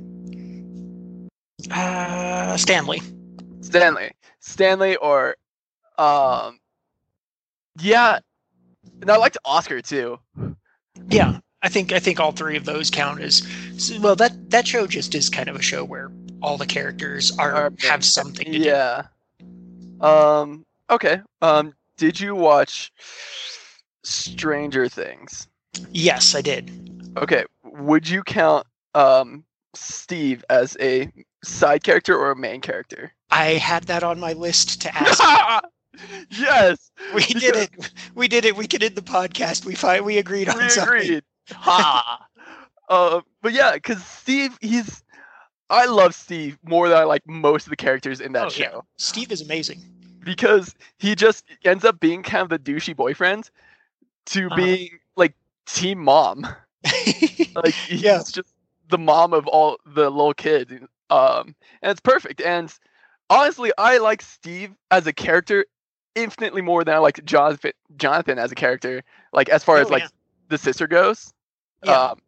uh, 1.72 2.58
Stanley. 2.58 3.02
Stanley, 3.62 4.12
Stanley, 4.40 4.96
or 4.98 5.36
um, 5.98 6.60
yeah, 7.80 8.20
and 9.02 9.10
I 9.12 9.18
liked 9.18 9.38
Oscar 9.46 9.82
too. 9.82 10.20
Yeah, 11.10 11.40
I 11.64 11.70
think 11.70 11.94
I 11.94 12.00
think 12.00 12.20
all 12.20 12.34
three 12.34 12.58
of 12.58 12.66
those 12.66 12.90
count 12.90 13.22
as 13.22 13.42
well. 14.02 14.16
That 14.18 14.52
that 14.52 14.68
show 14.68 14.86
just 14.86 15.16
is 15.16 15.30
kind 15.30 15.48
of 15.50 15.56
a 15.56 15.62
show 15.62 15.84
where 15.86 16.12
all 16.42 16.58
the 16.58 16.66
characters 16.66 17.36
are, 17.40 17.54
Are 17.54 17.74
have 17.80 18.04
something 18.04 18.46
to 18.46 18.52
do. 18.52 18.58
Yeah. 18.60 19.04
Um. 20.02 20.66
Okay. 20.90 21.22
Um. 21.42 21.74
Did 21.98 22.20
you 22.20 22.36
watch 22.36 22.92
Stranger 24.04 24.90
Things? 24.90 25.48
Yes, 25.92 26.36
I 26.36 26.42
did. 26.42 27.14
Okay. 27.18 27.46
Would 27.64 28.10
you 28.10 28.24
count 28.24 28.68
um 28.94 29.44
Steve 29.74 30.44
as 30.50 30.76
a 30.80 31.12
side 31.44 31.84
character 31.84 32.18
or 32.18 32.32
a 32.32 32.36
main 32.36 32.62
character? 32.62 33.14
I 33.32 33.54
had 33.54 33.86
that 33.86 34.04
on 34.04 34.20
my 34.20 34.34
list 34.34 34.82
to 34.82 34.96
ask. 34.96 35.64
yes. 36.30 36.92
we 37.16 37.24
did 37.24 37.56
it. 37.56 37.70
We 38.16 38.28
did 38.28 38.46
it. 38.46 38.56
We 38.56 38.68
could 38.68 38.84
end 38.84 38.96
the 38.96 39.02
podcast. 39.02 39.66
We 39.66 39.76
fi- 39.76 40.02
we 40.02 40.18
agreed 40.18 40.50
on 40.50 40.58
We 40.58 40.70
something. 40.70 40.96
agreed. 40.98 41.24
Ha. 41.54 42.28
uh, 42.90 43.22
but 43.42 43.54
yeah, 43.54 43.74
because 43.74 44.04
Steve, 44.04 44.58
he's. 44.62 45.04
I 45.70 45.86
love 45.86 46.14
Steve 46.14 46.58
more 46.64 46.88
than 46.88 46.98
I 46.98 47.04
like 47.04 47.28
most 47.28 47.66
of 47.66 47.70
the 47.72 47.76
characters 47.76 48.22
in 48.22 48.34
that 48.34 48.48
Oh, 48.48 48.50
show 48.50 48.64
yeah. 48.64 48.80
Steve 48.98 49.32
is 49.32 49.42
amazing. 49.42 49.82
because 50.24 50.76
he 51.00 51.16
just 51.16 51.46
ends 51.66 51.84
up 51.84 52.00
being 52.00 52.22
kind 52.22 52.44
of 52.44 52.50
the 52.50 52.60
douchey 52.60 52.96
boyfriend 52.96 53.50
to 54.28 54.48
Uh-huh. 54.48 54.56
being 54.56 55.00
like 55.16 55.34
team 55.66 56.00
mom. 56.00 56.46
Like 57.56 57.76
he's 57.88 58.02
Yeah. 58.04 58.20
just 58.20 58.54
the 58.90 58.98
mom 58.98 59.34
of 59.34 59.48
all 59.48 59.78
the 59.86 60.10
little 60.10 60.34
kids. 60.34 60.72
Um, 61.10 61.56
and 61.82 61.92
it's 61.92 62.02
perfect. 62.02 62.42
And 62.42 62.74
honestly, 63.30 63.72
I 63.78 63.98
like 63.98 64.22
Steve 64.22 64.76
as 64.92 65.08
a 65.08 65.14
character 65.14 65.66
infinitely 66.16 66.62
more 66.62 66.84
than 66.84 66.94
I 66.96 67.00
like 67.00 67.24
Jonathan. 67.26 67.72
Jonathan 67.98 68.38
as 68.40 68.52
a 68.52 68.56
character, 68.56 69.04
like 69.32 69.50
as 69.50 69.64
far 69.64 69.80
as 69.80 69.88
Oh, 69.88 69.92
like 69.94 70.04
yeah. 70.04 70.10
the 70.50 70.58
sister 70.58 70.88
goes. 70.88 71.33
Yeah. 71.84 72.10
Um, 72.12 72.20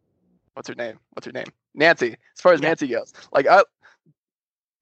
what's 0.54 0.68
her 0.68 0.74
name? 0.74 0.98
What's 1.12 1.26
her 1.26 1.32
name? 1.32 1.46
Nancy. 1.74 2.12
As 2.34 2.40
far 2.40 2.52
as 2.52 2.60
Yeah. 2.60 2.68
Nancy 2.68 2.88
goes, 2.88 3.12
like 3.32 3.46
I, 3.46 3.62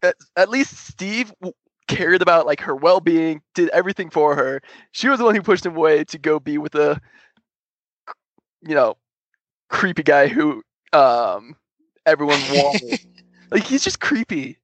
at, 0.03 0.15
at 0.37 0.49
least 0.49 0.77
Steve 0.77 1.33
cared 1.89 2.23
about 2.23 2.47
like 2.47 2.61
her 2.61 2.75
well-being, 2.75 3.43
did 3.55 3.69
everything 3.71 4.11
for 4.11 4.35
her. 4.37 4.61
She 4.93 5.09
was 5.09 5.19
the 5.19 5.25
one 5.25 5.35
who 5.35 5.43
pushed 5.43 5.67
him 5.67 5.77
away 5.77 6.05
to 6.05 6.19
go 6.19 6.39
be 6.39 6.59
with 6.59 6.75
a, 6.75 7.01
you 8.63 8.75
know, 8.75 8.97
creepy 9.69 10.03
guy 10.03 10.29
who 10.29 10.63
um 10.93 11.57
everyone 12.07 12.47
wanted. 12.49 13.01
like 13.51 13.65
he's 13.65 13.83
just 13.85 14.01
creepy. 14.01 14.59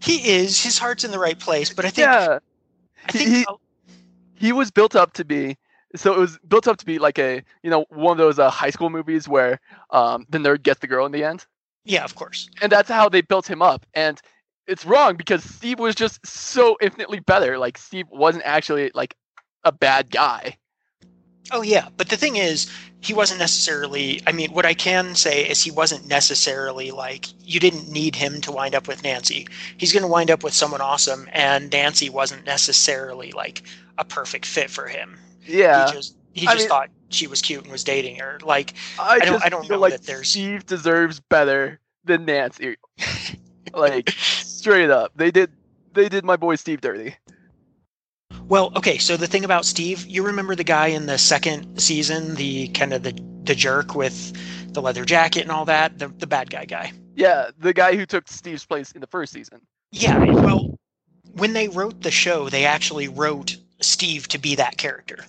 he 0.00 0.30
is. 0.30 0.62
His 0.62 0.78
heart's 0.78 1.04
in 1.04 1.10
the 1.10 1.18
right 1.18 1.38
place, 1.38 1.72
but 1.72 1.84
I 1.84 1.90
think 1.90 2.08
Yeah, 2.08 2.38
I 3.08 3.12
think 3.12 3.30
he- 3.30 3.46
oh, 3.48 3.60
he 4.34 4.52
was 4.52 4.70
built 4.70 4.94
up 4.94 5.12
to 5.14 5.24
be. 5.24 5.56
So 5.96 6.12
it 6.12 6.18
was 6.18 6.38
built 6.48 6.66
up 6.66 6.76
to 6.78 6.86
be 6.86 6.98
like 6.98 7.18
a 7.18 7.42
you 7.62 7.70
know 7.70 7.84
one 7.90 8.12
of 8.12 8.18
those 8.18 8.38
uh, 8.38 8.50
high 8.50 8.70
school 8.70 8.90
movies 8.90 9.28
where 9.28 9.60
um 9.90 10.26
the 10.28 10.38
nerd 10.38 10.62
gets 10.62 10.80
the 10.80 10.86
girl 10.86 11.06
in 11.06 11.12
the 11.12 11.24
end. 11.24 11.46
yeah, 11.84 12.04
of 12.04 12.14
course. 12.14 12.48
and 12.62 12.70
that's 12.72 12.88
how 12.90 13.08
they 13.08 13.20
built 13.20 13.48
him 13.48 13.62
up. 13.62 13.86
And 13.94 14.20
it's 14.66 14.86
wrong 14.86 15.16
because 15.16 15.44
Steve 15.44 15.78
was 15.78 15.94
just 15.94 16.24
so 16.26 16.76
infinitely 16.80 17.20
better. 17.20 17.58
Like 17.58 17.78
Steve 17.78 18.06
wasn't 18.10 18.44
actually 18.44 18.90
like 18.94 19.14
a 19.64 19.72
bad 19.72 20.10
guy. 20.10 20.56
Oh 21.52 21.62
yeah, 21.62 21.88
but 21.96 22.08
the 22.08 22.16
thing 22.16 22.36
is, 22.36 22.70
he 23.00 23.12
wasn't 23.12 23.38
necessarily. 23.38 24.22
I 24.26 24.32
mean, 24.32 24.52
what 24.52 24.64
I 24.64 24.72
can 24.72 25.14
say 25.14 25.46
is 25.46 25.62
he 25.62 25.70
wasn't 25.70 26.06
necessarily 26.06 26.90
like 26.90 27.26
you 27.46 27.60
didn't 27.60 27.90
need 27.90 28.16
him 28.16 28.40
to 28.42 28.52
wind 28.52 28.74
up 28.74 28.88
with 28.88 29.02
Nancy. 29.02 29.46
He's 29.76 29.92
going 29.92 30.02
to 30.02 30.08
wind 30.08 30.30
up 30.30 30.42
with 30.42 30.54
someone 30.54 30.80
awesome, 30.80 31.28
and 31.32 31.70
Nancy 31.70 32.08
wasn't 32.08 32.46
necessarily 32.46 33.32
like 33.32 33.62
a 33.98 34.04
perfect 34.06 34.46
fit 34.46 34.70
for 34.70 34.86
him. 34.86 35.18
Yeah, 35.46 35.86
He 35.86 35.92
just 35.92 36.16
he 36.32 36.46
I 36.46 36.52
just 36.52 36.62
mean- 36.64 36.68
thought 36.68 36.90
she 37.10 37.26
was 37.28 37.40
cute 37.42 37.62
and 37.62 37.70
was 37.70 37.84
dating 37.84 38.16
her. 38.16 38.38
Like, 38.42 38.74
I, 38.98 39.20
don't- 39.20 39.44
I 39.44 39.48
don't 39.48 39.62
feel 39.66 39.76
know 39.76 39.80
like 39.80 39.92
that 39.92 40.02
there's- 40.02 40.28
Steve 40.30 40.66
deserves 40.66 41.20
better 41.20 41.78
than 42.04 42.24
Nancy. 42.24 42.76
like 43.74 44.10
straight 44.10 44.90
up, 44.90 45.12
they 45.16 45.30
did 45.30 45.50
they 45.92 46.08
did 46.08 46.24
my 46.24 46.36
boy 46.36 46.56
Steve 46.56 46.80
dirty. 46.80 47.14
well, 48.48 48.72
okay. 48.76 48.98
So 48.98 49.16
the 49.16 49.26
thing 49.26 49.44
about 49.44 49.64
Steve, 49.64 50.04
you 50.06 50.22
remember 50.24 50.54
the 50.54 50.64
guy 50.64 50.88
in 50.88 51.06
the 51.06 51.18
second 51.18 51.78
season, 51.80 52.34
the 52.34 52.68
kind 52.68 52.92
of 52.92 53.02
the 53.02 53.18
the 53.44 53.54
jerk 53.54 53.94
with 53.94 54.32
the 54.72 54.82
leather 54.82 55.04
jacket 55.04 55.42
and 55.42 55.50
all 55.52 55.64
that, 55.66 55.98
the 55.98 56.08
the 56.08 56.26
bad 56.26 56.50
guy 56.50 56.64
guy. 56.64 56.92
Yeah, 57.14 57.50
the 57.58 57.72
guy 57.72 57.94
who 57.94 58.06
took 58.06 58.28
Steve's 58.28 58.66
place 58.66 58.90
in 58.92 59.00
the 59.00 59.06
first 59.06 59.32
season. 59.32 59.60
Yeah, 59.92 60.18
well, 60.18 60.76
when 61.34 61.52
they 61.52 61.68
wrote 61.68 62.02
the 62.02 62.10
show, 62.10 62.48
they 62.48 62.64
actually 62.64 63.06
wrote 63.06 63.56
Steve 63.84 64.28
to 64.28 64.38
be 64.38 64.54
that 64.56 64.76
character. 64.76 65.24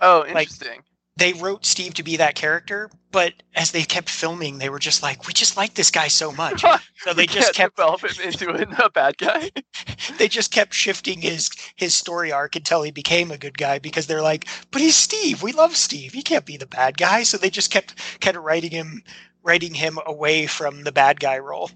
Oh, 0.00 0.20
Like- 0.20 0.48
interesting. 0.50 0.82
They 1.16 1.34
wrote 1.34 1.66
Steve 1.66 1.92
to 1.94 2.02
be 2.02 2.16
that 2.16 2.34
character, 2.34 2.88
but 3.10 3.34
as 3.54 3.72
they 3.72 3.82
kept 3.82 4.08
filming, 4.08 4.56
they 4.56 4.70
were 4.70 4.78
just 4.78 5.02
like, 5.02 5.26
"We 5.26 5.34
just 5.34 5.54
like 5.54 5.74
this 5.74 5.90
guy 5.90 6.08
so 6.08 6.32
much." 6.32 6.64
So 7.04 7.12
they 7.12 7.26
just 7.26 7.54
kept 7.54 7.76
develop 7.76 8.02
him 8.02 8.24
into 8.24 8.50
a, 8.50 8.84
a 8.86 8.90
bad 8.90 9.18
guy. 9.18 9.50
they 10.18 10.28
just 10.28 10.50
kept 10.50 10.72
shifting 10.72 11.20
his 11.20 11.50
his 11.76 11.94
story 11.94 12.32
arc 12.32 12.56
until 12.56 12.82
he 12.82 12.90
became 12.90 13.30
a 13.30 13.38
good 13.38 13.58
guy 13.58 13.78
because 13.78 14.06
they're 14.06 14.22
like, 14.22 14.46
"But 14.70 14.80
he's 14.80 14.96
Steve. 14.96 15.42
We 15.42 15.52
love 15.52 15.76
Steve. 15.76 16.12
He 16.14 16.22
can't 16.22 16.46
be 16.46 16.56
the 16.56 16.66
bad 16.66 16.96
guy." 16.96 17.24
So 17.24 17.36
they 17.36 17.50
just 17.50 17.70
kept 17.70 17.94
kind 18.20 18.36
of 18.36 18.44
writing 18.44 18.70
him 18.70 19.02
writing 19.42 19.74
him 19.74 19.98
away 20.06 20.46
from 20.46 20.84
the 20.84 20.92
bad 20.92 21.20
guy 21.20 21.38
role. 21.38 21.70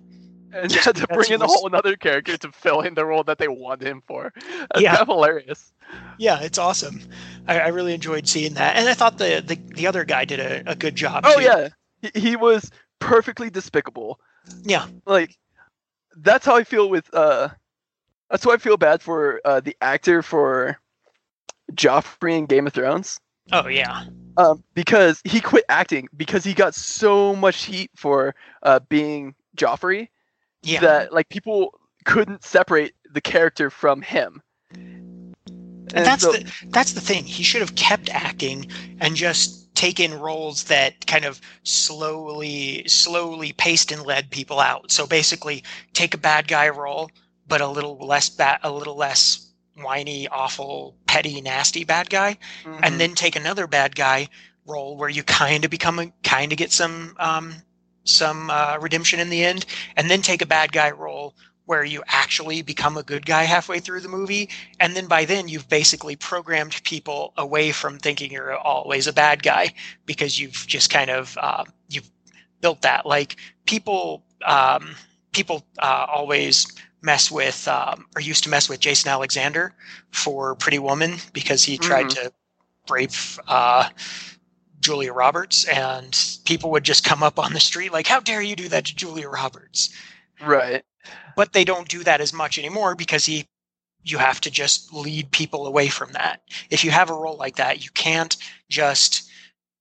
And 0.54 0.70
Just 0.70 0.84
had 0.86 0.96
to 0.96 1.06
bring 1.12 1.32
in 1.32 1.42
a 1.42 1.46
whole 1.46 1.66
another 1.66 1.96
character 1.96 2.36
to 2.38 2.52
fill 2.52 2.80
in 2.80 2.94
the 2.94 3.04
role 3.04 3.24
that 3.24 3.38
they 3.38 3.48
wanted 3.48 3.86
him 3.88 4.02
for. 4.06 4.32
That's 4.70 4.80
Yeah. 4.80 4.90
kind 4.96 5.02
of 5.02 5.08
hilarious. 5.08 5.72
Yeah, 6.18 6.40
it's 6.40 6.58
awesome. 6.58 7.00
I, 7.46 7.60
I 7.60 7.68
really 7.68 7.94
enjoyed 7.94 8.26
seeing 8.26 8.54
that, 8.54 8.76
and 8.76 8.88
I 8.88 8.94
thought 8.94 9.18
the 9.18 9.42
the, 9.46 9.56
the 9.74 9.86
other 9.86 10.04
guy 10.04 10.24
did 10.24 10.40
a, 10.40 10.62
a 10.70 10.74
good 10.74 10.94
job. 10.96 11.24
Oh 11.26 11.36
too. 11.38 11.42
yeah, 11.44 11.68
he, 12.00 12.10
he 12.20 12.36
was 12.36 12.70
perfectly 12.98 13.50
despicable. 13.50 14.18
Yeah. 14.62 14.86
like 15.06 15.36
that's 16.16 16.46
how 16.46 16.56
I 16.56 16.64
feel 16.64 16.88
with. 16.88 17.12
uh 17.14 17.48
That's 18.30 18.44
why 18.46 18.54
I 18.54 18.58
feel 18.58 18.76
bad 18.76 19.02
for 19.02 19.40
uh 19.44 19.60
the 19.60 19.76
actor 19.80 20.22
for 20.22 20.78
Joffrey 21.72 22.38
in 22.38 22.46
Game 22.46 22.66
of 22.66 22.72
Thrones. 22.72 23.20
Oh 23.52 23.68
yeah. 23.68 24.04
Um, 24.36 24.64
because 24.74 25.20
he 25.24 25.40
quit 25.40 25.64
acting 25.68 26.08
because 26.16 26.42
he 26.44 26.54
got 26.54 26.74
so 26.74 27.36
much 27.36 27.64
heat 27.64 27.90
for 27.94 28.34
uh 28.62 28.80
being 28.88 29.34
Joffrey 29.56 30.08
Yeah. 30.64 30.80
that 30.80 31.12
like 31.12 31.28
people 31.28 31.78
couldn't 32.04 32.44
separate 32.44 32.94
the 33.12 33.20
character 33.20 33.70
from 33.70 34.02
him. 34.02 34.42
And 34.74 35.34
that's 36.06 36.22
so- 36.22 36.32
the 36.32 36.50
that's 36.68 36.92
the 36.92 37.00
thing. 37.00 37.24
He 37.24 37.42
should 37.42 37.60
have 37.60 37.74
kept 37.76 38.08
acting 38.10 38.70
and 39.00 39.14
just 39.14 39.74
taken 39.74 40.14
roles 40.18 40.64
that 40.64 41.06
kind 41.06 41.24
of 41.24 41.40
slowly 41.62 42.84
slowly 42.88 43.52
paced 43.52 43.92
and 43.92 44.02
led 44.02 44.30
people 44.30 44.60
out. 44.60 44.90
So 44.90 45.06
basically, 45.06 45.62
take 45.92 46.14
a 46.14 46.18
bad 46.18 46.48
guy 46.48 46.68
role, 46.68 47.10
but 47.46 47.60
a 47.60 47.68
little 47.68 47.96
less 47.98 48.28
bad, 48.28 48.60
a 48.62 48.70
little 48.70 48.96
less 48.96 49.50
whiny, 49.76 50.28
awful, 50.28 50.96
petty, 51.06 51.40
nasty 51.40 51.84
bad 51.84 52.08
guy, 52.08 52.38
Mhm. 52.64 52.80
and 52.82 53.00
then 53.00 53.14
take 53.14 53.34
another 53.36 53.66
bad 53.66 53.94
guy, 53.96 54.28
role 54.66 54.96
where 54.96 55.08
you 55.08 55.22
kind 55.24 55.64
of 55.64 55.70
become 55.70 55.98
a 55.98 56.12
kind 56.22 56.50
of 56.52 56.58
get 56.58 56.72
some 56.72 57.14
um, 57.18 57.54
some 58.04 58.50
uh, 58.50 58.78
redemption 58.80 59.20
in 59.20 59.30
the 59.30 59.44
end, 59.44 59.66
and 59.96 60.10
then 60.10 60.22
take 60.22 60.42
a 60.42 60.46
bad 60.46 60.72
guy 60.72 60.90
role 60.90 61.34
where 61.66 61.84
you 61.84 62.02
actually 62.06 62.62
become 62.62 62.96
a 62.96 63.02
good 63.02 63.24
guy 63.26 63.44
halfway 63.44 63.78
through 63.80 64.00
the 64.00 64.08
movie, 64.08 64.48
and 64.80 64.94
then 64.94 65.06
by 65.06 65.24
then 65.24 65.48
you've 65.48 65.68
basically 65.68 66.16
programmed 66.16 66.82
people 66.84 67.32
away 67.36 67.72
from 67.72 67.98
thinking 67.98 68.30
you're 68.32 68.56
always 68.56 69.06
a 69.06 69.12
bad 69.12 69.42
guy 69.42 69.72
because 70.06 70.38
you've 70.38 70.66
just 70.66 70.90
kind 70.90 71.10
of 71.10 71.36
uh, 71.40 71.64
you've 71.88 72.10
built 72.60 72.82
that. 72.82 73.06
Like 73.06 73.36
people 73.66 74.22
um, 74.44 74.94
people 75.32 75.64
uh, 75.78 76.06
always 76.08 76.66
mess 77.02 77.30
with 77.30 77.66
um, 77.68 78.06
or 78.16 78.20
used 78.20 78.44
to 78.44 78.50
mess 78.50 78.68
with 78.68 78.80
Jason 78.80 79.10
Alexander 79.10 79.74
for 80.10 80.54
Pretty 80.54 80.78
Woman 80.78 81.16
because 81.32 81.64
he 81.64 81.78
tried 81.78 82.08
Mhm. 82.08 82.10
to 82.10 82.32
rape 82.90 83.12
uh, 83.48 83.88
Julia 84.84 85.12
Roberts, 85.12 85.64
and 85.64 86.16
people 86.44 86.70
would 86.72 86.84
just 86.84 87.04
come 87.04 87.22
up 87.22 87.38
on 87.38 87.52
the 87.54 87.60
street 87.60 87.92
like, 87.92 88.06
"How 88.06 88.20
dare 88.20 88.42
you 88.42 88.56
do 88.56 88.68
that 88.68 88.86
to 88.86 88.94
Julia 88.94 89.28
Roberts?" 89.28 89.90
Right. 90.40 90.84
But 91.36 91.52
they 91.52 91.64
don't 91.64 91.88
do 91.88 92.04
that 92.04 92.20
as 92.20 92.32
much 92.32 92.58
anymore 92.58 92.94
because 92.94 93.26
he, 93.26 93.48
you 94.02 94.18
have 94.18 94.40
to 94.42 94.50
just 94.50 94.92
lead 94.92 95.30
people 95.32 95.66
away 95.66 95.88
from 95.88 96.12
that. 96.12 96.42
If 96.70 96.84
you 96.84 96.90
have 96.92 97.10
a 97.10 97.14
role 97.14 97.36
like 97.36 97.56
that, 97.56 97.84
you 97.84 97.90
can't 97.92 98.36
just 98.68 99.30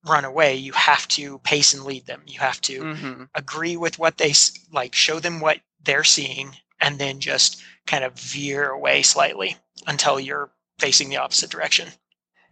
run 0.05 0.25
away. 0.25 0.55
You 0.55 0.73
have 0.73 1.07
to 1.09 1.39
pace 1.39 1.73
and 1.73 1.83
lead 1.85 2.05
them. 2.05 2.23
You 2.27 2.39
have 2.39 2.61
to 2.61 2.87
hmm 2.95 3.23
agree 3.35 3.77
with 3.77 3.99
what 3.99 4.17
they 4.17 4.33
like, 4.71 4.95
show 4.95 5.19
them 5.19 5.39
what 5.39 5.59
they're 5.83 6.03
seeing, 6.03 6.55
and 6.81 6.99
then 6.99 7.19
just 7.19 7.61
kind 7.87 8.03
of 8.03 8.13
veer 8.19 8.69
away 8.69 9.01
slightly 9.03 9.57
until 9.87 10.19
you're 10.19 10.51
facing 10.79 11.09
the 11.09 11.17
opposite 11.17 11.49
direction. 11.49 11.89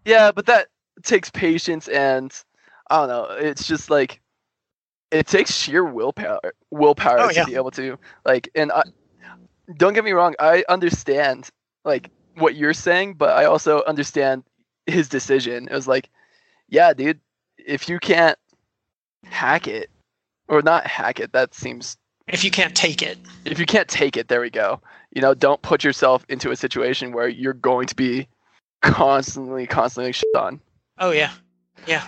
Yeah, 0.06 0.32
but 0.32 0.46
that 0.48 0.70
takes 1.04 1.30
patience 1.30 1.88
and 1.88 2.34
I 2.90 2.98
don't 2.98 3.08
know. 3.10 3.36
It's 3.38 3.68
just 3.68 3.90
like 3.90 4.22
it 5.12 5.28
takes 5.28 5.54
sheer 5.54 5.84
willpower 5.84 6.40
willpower 6.72 7.20
Oh, 7.20 7.30
to 7.30 7.46
be 7.46 7.56
able 7.56 7.72
to 7.72 7.98
like 8.26 8.50
and 8.56 8.72
I, 8.72 8.84
don't 9.78 9.94
get 9.94 10.04
me 10.04 10.12
wrong, 10.12 10.36
I 10.40 10.64
understand 10.70 11.50
like 11.86 12.10
what 12.36 12.56
you're 12.56 12.74
saying, 12.74 13.16
but 13.16 13.32
I 13.32 13.46
also 13.46 13.84
understand 13.84 14.44
his 14.86 15.10
decision. 15.10 15.68
It 15.70 15.74
was 15.74 15.88
like, 15.88 16.10
yeah, 16.70 16.94
dude, 16.94 17.20
if 17.58 17.88
you 17.90 18.00
can't 18.00 18.38
hack 19.24 19.68
it 19.68 19.90
or 20.48 20.62
not 20.62 20.86
hack 20.88 21.20
it, 21.20 21.34
that 21.34 21.54
seems 21.54 21.98
If 22.28 22.44
you 22.44 22.52
can't 22.52 22.76
take 22.76 23.02
it, 23.02 23.18
if 23.46 23.60
you 23.60 23.66
can't 23.66 23.88
take 23.88 24.18
it, 24.18 24.28
there 24.28 24.42
we 24.42 24.50
go. 24.50 24.82
You 25.12 25.22
know, 25.22 25.34
don't 25.34 25.62
put 25.62 25.84
yourself 25.84 26.26
into 26.30 26.52
a 26.52 26.56
situation 26.56 27.12
where 27.12 27.28
you're 27.28 27.54
going 27.54 27.88
to 27.88 27.96
be 27.96 28.28
constantly, 28.82 29.68
constantly 29.68 30.12
shit 30.14 30.36
on. 30.36 30.62
Oh 31.02 31.12
yeah, 31.12 31.32
yeah. 31.86 32.08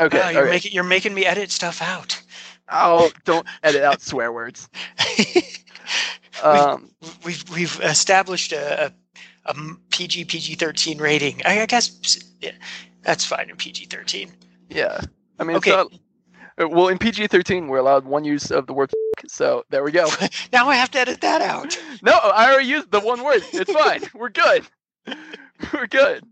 Okay, 0.00 0.20
Ah, 0.22 0.28
you're 0.30 0.42
okay. 0.42 0.50
making 0.50 0.72
you're 0.72 0.84
making 0.84 1.12
me 1.14 1.26
edit 1.26 1.50
stuff 1.50 1.82
out. 1.82 2.22
Oh, 2.70 3.10
don't 3.24 3.46
edit 3.64 3.82
out 3.82 4.00
swear 4.00 4.32
words. 4.32 4.68
Um, 6.42 6.90
we've 7.24 7.44
we've 7.50 7.78
established 7.82 8.52
a, 8.52 8.86
a, 8.86 8.92
a 9.46 9.54
PG 9.90 10.24
PG 10.24 10.54
thirteen 10.56 10.98
rating. 10.98 11.40
I, 11.44 11.62
I 11.62 11.66
guess 11.66 12.18
yeah, 12.40 12.52
that's 13.02 13.24
fine 13.24 13.48
in 13.50 13.56
PG 13.56 13.84
thirteen. 13.86 14.32
yeah. 14.68 15.00
I 15.38 15.44
mean, 15.44 15.56
Okay. 15.58 15.70
it's 15.70 15.92
not, 16.58 16.64
uh, 16.64 16.68
well, 16.68 16.88
in 16.88 16.98
PG 16.98 17.28
thirteen, 17.28 17.68
we're 17.68 17.78
allowed 17.78 18.04
one 18.06 18.24
use 18.24 18.50
of 18.50 18.66
the 18.66 18.72
word. 18.72 18.90
So 19.28 19.64
there 19.70 19.84
we 19.84 19.92
go. 19.92 20.08
Now 20.52 20.68
I 20.68 20.74
have 20.76 20.90
to 20.92 20.98
edit 20.98 21.20
that 21.20 21.42
out. 21.42 21.78
No, 22.02 22.12
I 22.12 22.50
already 22.50 22.66
used 22.68 22.90
the 22.90 23.00
one 23.00 23.22
word. 23.22 23.42
It's 23.52 23.72
fine. 23.72 24.02
We're 24.14 24.30
good. 24.30 24.66
We're 25.72 25.86
good. 25.86 26.24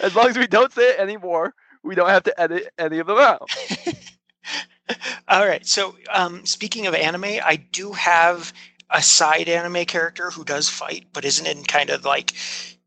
As 0.00 0.14
long 0.14 0.28
as 0.28 0.38
we 0.38 0.46
don't 0.46 0.72
say 0.72 0.90
it 0.90 1.00
anymore, 1.00 1.54
we 1.82 1.94
don't 1.94 2.08
have 2.08 2.24
to 2.24 2.40
edit 2.40 2.72
any 2.78 2.98
of 2.98 3.06
them 3.06 3.18
out. 3.18 3.50
All 5.28 5.46
right. 5.46 5.66
So 5.66 5.96
um, 6.10 6.44
speaking 6.46 6.86
of 6.86 6.94
anime, 6.94 7.24
I 7.24 7.56
do 7.72 7.92
have 7.92 8.52
a 8.90 9.02
side 9.02 9.48
anime 9.48 9.84
character 9.86 10.30
who 10.30 10.44
does 10.44 10.68
fight, 10.68 11.06
but 11.12 11.24
isn't 11.24 11.46
in 11.46 11.64
kind 11.64 11.90
of 11.90 12.04
like 12.04 12.34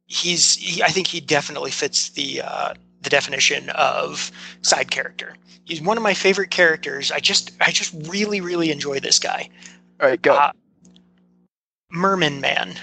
he's. 0.05 0.55
He, 0.55 0.83
I 0.83 0.87
think 0.87 1.07
he 1.07 1.19
definitely 1.19 1.71
fits 1.71 2.09
the 2.09 2.41
uh, 2.43 2.73
the 3.01 3.09
definition 3.09 3.69
of 3.71 4.31
side 4.61 4.91
character. 4.91 5.35
He's 5.65 5.81
one 5.81 5.97
of 5.97 6.03
my 6.03 6.13
favorite 6.13 6.51
characters. 6.51 7.11
I 7.11 7.19
just 7.19 7.51
I 7.59 7.71
just 7.71 7.93
really 8.09 8.41
really 8.41 8.71
enjoy 8.71 8.99
this 8.99 9.19
guy, 9.19 9.49
All 10.01 10.09
right, 10.09 10.21
go. 10.21 10.35
Uh, 10.35 10.51
Merman 11.91 12.41
Man. 12.41 12.75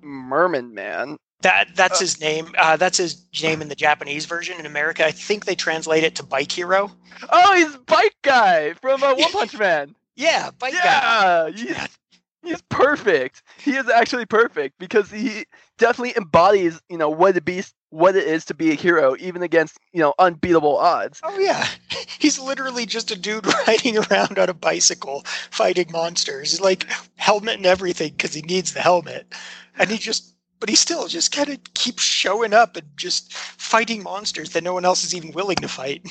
Merman 0.00 0.72
Man. 0.74 1.16
That 1.42 1.68
that's 1.74 1.98
Uh, 2.00 2.04
his 2.04 2.20
name. 2.20 2.54
Uh, 2.56 2.76
that's 2.76 2.98
his 2.98 3.24
name 3.42 3.62
in 3.62 3.68
the 3.68 3.74
Japanese 3.74 4.26
version. 4.26 4.58
In 4.58 4.66
America, 4.66 5.04
I 5.06 5.10
think 5.10 5.44
they 5.44 5.54
translate 5.54 6.04
it 6.04 6.14
to 6.16 6.22
Bike 6.22 6.50
Hero. 6.52 6.90
Oh, 7.30 7.54
he's 7.54 7.76
Bike 7.76 8.16
Guy 8.22 8.72
from 8.74 9.02
uh, 9.02 9.14
One 9.14 9.32
Punch 9.32 9.58
Man. 9.58 9.94
Yeah, 10.14 10.50
Bike 10.58 10.74
Guy. 10.74 10.80
Yeah, 10.84 11.48
he's, 11.56 11.98
he's 12.44 12.62
perfect. 12.68 13.42
He 13.58 13.76
is 13.76 13.88
actually 13.88 14.26
perfect 14.26 14.78
because 14.78 15.10
he 15.10 15.46
definitely 15.78 16.14
embodies, 16.18 16.80
you 16.90 16.98
know, 16.98 17.08
what 17.08 17.34
it 17.34 17.46
be, 17.46 17.64
what 17.88 18.14
it 18.14 18.24
is 18.24 18.44
to 18.44 18.54
be 18.54 18.72
a 18.72 18.74
hero, 18.74 19.16
even 19.18 19.42
against, 19.42 19.78
you 19.92 20.00
know, 20.00 20.12
unbeatable 20.18 20.76
odds. 20.76 21.18
Oh 21.24 21.38
yeah, 21.38 21.66
he's 22.18 22.38
literally 22.38 22.84
just 22.84 23.10
a 23.10 23.18
dude 23.18 23.46
riding 23.66 23.96
around 23.96 24.38
on 24.38 24.50
a 24.50 24.54
bicycle 24.54 25.22
fighting 25.50 25.90
monsters, 25.90 26.60
like 26.60 26.86
helmet 27.16 27.56
and 27.56 27.66
everything, 27.66 28.10
because 28.12 28.34
he 28.34 28.42
needs 28.42 28.74
the 28.74 28.80
helmet, 28.80 29.32
and 29.78 29.88
he 29.90 29.96
just, 29.96 30.31
but 30.62 30.68
he 30.68 30.76
still 30.76 31.08
just 31.08 31.32
kind 31.32 31.48
of 31.48 31.58
keeps 31.74 32.04
showing 32.04 32.54
up 32.54 32.76
and 32.76 32.86
just 32.96 33.34
fighting 33.34 34.00
monsters 34.00 34.50
that 34.50 34.62
no 34.62 34.72
one 34.72 34.84
else 34.84 35.02
is 35.02 35.12
even 35.12 35.32
willing 35.32 35.56
to 35.56 35.66
fight. 35.66 36.06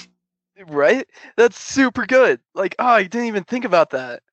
Right? 0.67 1.07
That's 1.37 1.57
super 1.57 2.05
good. 2.05 2.41
Like, 2.53 2.75
oh, 2.77 2.85
I 2.85 3.03
didn't 3.03 3.27
even 3.27 3.45
think 3.45 3.63
about 3.63 3.91
that. 3.91 4.23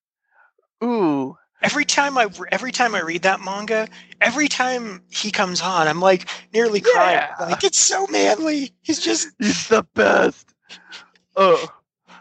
Ooh. 0.82 1.36
Every 1.62 1.84
time 1.84 2.18
I 2.18 2.26
every 2.50 2.72
time 2.72 2.96
I 2.96 3.00
read 3.00 3.22
that 3.22 3.40
manga, 3.40 3.86
every 4.20 4.48
time 4.48 5.04
he 5.08 5.30
comes 5.30 5.60
on, 5.60 5.86
I'm 5.86 6.00
like 6.00 6.28
nearly 6.52 6.80
crying. 6.80 7.20
Yeah. 7.38 7.46
Like 7.46 7.62
it's 7.62 7.78
so 7.78 8.08
manly. 8.08 8.72
He's 8.82 8.98
just 8.98 9.28
He's 9.38 9.68
the 9.68 9.86
best. 9.94 10.52
Oh, 11.36 11.64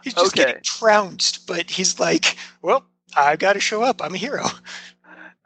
he's 0.03 0.13
just 0.13 0.33
Okay. 0.33 0.45
getting 0.45 0.61
trounced, 0.61 1.47
but 1.47 1.67
he's 1.67 1.99
like, 1.99 2.37
well, 2.61 2.85
I've 3.15 3.39
got 3.39 3.53
to 3.53 3.59
show 3.59 3.81
up. 3.81 4.03
I'm 4.03 4.13
a 4.13 4.17
hero. 4.19 4.45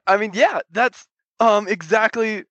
I 0.05 0.17
mean, 0.17 0.31
yeah, 0.33 0.59
that's 0.71 1.07
um 1.41 1.67
exactly 1.69 2.45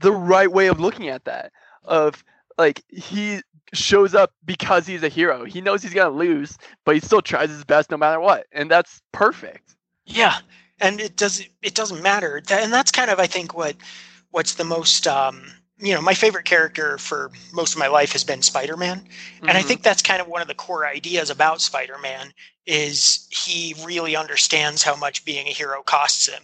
the 0.00 0.12
right 0.12 0.50
way 0.52 0.68
of 0.68 0.80
looking 0.80 1.08
at 1.08 1.24
that. 1.26 1.52
Of 1.84 2.24
like 2.58 2.82
he 2.88 3.40
shows 3.74 4.14
up 4.14 4.32
because 4.44 4.86
he's 4.86 5.02
a 5.04 5.08
hero. 5.08 5.44
He 5.44 5.60
knows 5.62 5.82
he's 5.82 5.94
gonna 5.94 6.16
lose, 6.16 6.58
but 6.84 6.96
he 6.96 7.00
still 7.00 7.22
tries 7.22 7.50
his 7.50 7.64
best 7.64 7.90
no 7.90 7.98
matter 7.98 8.20
what, 8.20 8.46
and 8.52 8.70
that's 8.70 9.02
perfect. 9.12 9.76
Yeah, 10.06 10.38
and 10.80 11.00
it 11.00 11.16
doesn't 11.16 11.48
it 11.62 11.74
doesn't 11.74 12.02
matter, 12.02 12.42
and 12.50 12.72
that's 12.72 12.92
kind 12.92 13.10
of 13.10 13.20
I 13.20 13.26
think 13.26 13.54
what 13.54 13.76
what's 14.30 14.54
the 14.54 14.64
most 14.64 15.06
um, 15.06 15.52
you 15.78 15.94
know 15.94 16.02
my 16.02 16.14
favorite 16.14 16.44
character 16.46 16.98
for 16.98 17.30
most 17.52 17.74
of 17.74 17.78
my 17.78 17.88
life 17.88 18.12
has 18.12 18.24
been 18.24 18.42
Spider-Man, 18.42 19.04
and 19.48 19.58
I 19.58 19.62
Mhm. 19.62 19.66
think 19.66 19.82
that's 19.82 20.02
kind 20.02 20.20
of 20.20 20.28
one 20.28 20.42
of 20.42 20.48
the 20.48 20.54
core 20.54 20.86
ideas 20.86 21.30
about 21.30 21.60
Spider-Man 21.60 22.34
is 22.66 23.28
he 23.30 23.74
really 23.84 24.16
understands 24.16 24.82
how 24.84 24.96
much 24.96 25.24
being 25.24 25.48
a 25.48 25.52
hero 25.52 25.82
costs 25.82 26.28
him. 26.28 26.42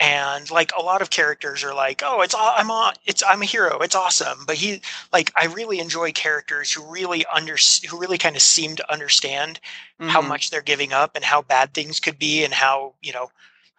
And 0.00 0.50
like 0.50 0.72
a 0.76 0.82
lot 0.82 1.02
of 1.02 1.10
characters 1.10 1.62
are 1.62 1.74
like, 1.74 2.02
oh, 2.04 2.22
it's 2.22 2.34
I'm 2.36 2.70
on, 2.70 2.94
it's 3.04 3.22
I'm 3.22 3.42
a 3.42 3.44
hero, 3.44 3.78
it's 3.80 3.94
awesome. 3.94 4.44
But 4.46 4.56
he 4.56 4.80
like 5.12 5.30
I 5.36 5.44
really 5.46 5.78
enjoy 5.78 6.10
characters 6.12 6.72
who 6.72 6.82
really 6.90 7.26
under 7.26 7.56
who 7.88 7.98
really 8.00 8.16
kind 8.18 8.34
of 8.34 8.40
seem 8.42 8.76
to 8.76 8.92
understand 8.92 9.60
how 10.00 10.22
Mhm. 10.22 10.28
much 10.28 10.50
they're 10.50 10.62
giving 10.62 10.94
up 10.94 11.16
and 11.16 11.24
how 11.24 11.42
bad 11.42 11.74
things 11.74 12.00
could 12.00 12.18
be 12.18 12.42
and 12.44 12.54
how 12.54 12.94
you 13.02 13.12
know 13.12 13.30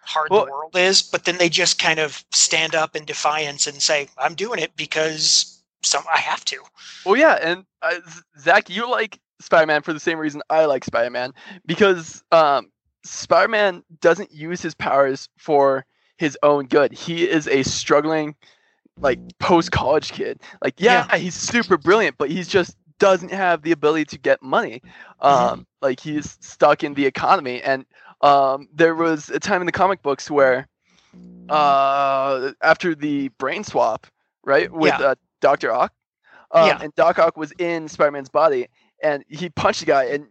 hard 0.05 0.29
Well- 0.29 0.45
the 0.45 0.51
world 0.51 0.75
is 0.75 1.01
but 1.01 1.25
then 1.25 1.37
they 1.37 1.49
just 1.49 1.79
kind 1.79 1.99
of 1.99 2.23
stand 2.31 2.75
up 2.75 2.95
in 2.95 3.05
defiance 3.05 3.65
and 3.67 3.81
say 3.81 4.07
i'm 4.17 4.33
doing 4.35 4.59
it 4.59 4.75
because 4.75 5.61
some 5.83 6.03
i 6.13 6.17
have 6.19 6.43
to 6.45 6.57
Well, 7.05 7.15
yeah, 7.15 7.37
and 7.41 7.65
uh, 7.81 7.99
Zach, 8.39 8.69
you 8.69 8.89
like 8.89 9.19
Spider-Man 9.39 9.81
for 9.81 9.93
the 9.93 9.99
same 9.99 10.19
reason 10.19 10.41
I 10.51 10.65
like 10.65 10.83
Spider-Man 10.85 11.33
because 11.65 12.23
um, 12.31 12.71
Spider-Man 13.03 13.83
doesn't 14.01 14.31
use 14.31 14.61
his 14.61 14.75
powers 14.75 15.27
for 15.39 15.83
his 16.21 16.37
own 16.43 16.67
good. 16.67 16.93
He 16.93 17.27
is 17.27 17.47
a 17.47 17.63
struggling, 17.63 18.35
like 18.97 19.19
post-college 19.39 20.11
kid. 20.11 20.39
Like, 20.63 20.75
yeah, 20.77 21.17
he's 21.17 21.33
super 21.35 21.77
brilliant, 21.77 22.17
but 22.17 22.29
he's 22.29 22.47
just 22.47 22.77
doesn't 22.99 23.31
have 23.31 23.63
the 23.63 23.71
ability 23.71 24.05
to 24.05 24.19
get 24.19 24.41
money. 24.43 24.81
Um, 25.19 25.65
like 25.81 25.99
he's 25.99 26.37
stuck 26.39 26.83
in 26.83 26.93
the 26.93 27.07
economy, 27.07 27.61
and 27.63 27.85
um, 28.21 28.69
there 28.71 28.93
was 28.93 29.29
a 29.31 29.39
time 29.39 29.61
in 29.61 29.65
the 29.65 29.71
comic 29.71 30.03
books 30.03 30.29
where, 30.29 30.67
uh, 31.49 32.51
after 32.61 32.93
the 32.93 33.29
brain 33.39 33.63
swap, 33.63 34.05
right, 34.45 34.71
with 34.71 34.93
Yeah. 34.99 35.07
uh, 35.07 35.15
Doctor 35.41 35.71
Ock, 35.73 35.91
um, 36.51 36.67
Yeah. 36.67 36.77
and 36.81 36.93
Doc 36.95 37.17
Ock 37.17 37.35
was 37.35 37.51
in 37.57 37.87
Spider-Man's 37.87 38.29
body, 38.29 38.67
and 39.01 39.25
he 39.27 39.49
punched 39.49 39.79
the 39.79 39.87
guy 39.87 40.03
and 40.13 40.27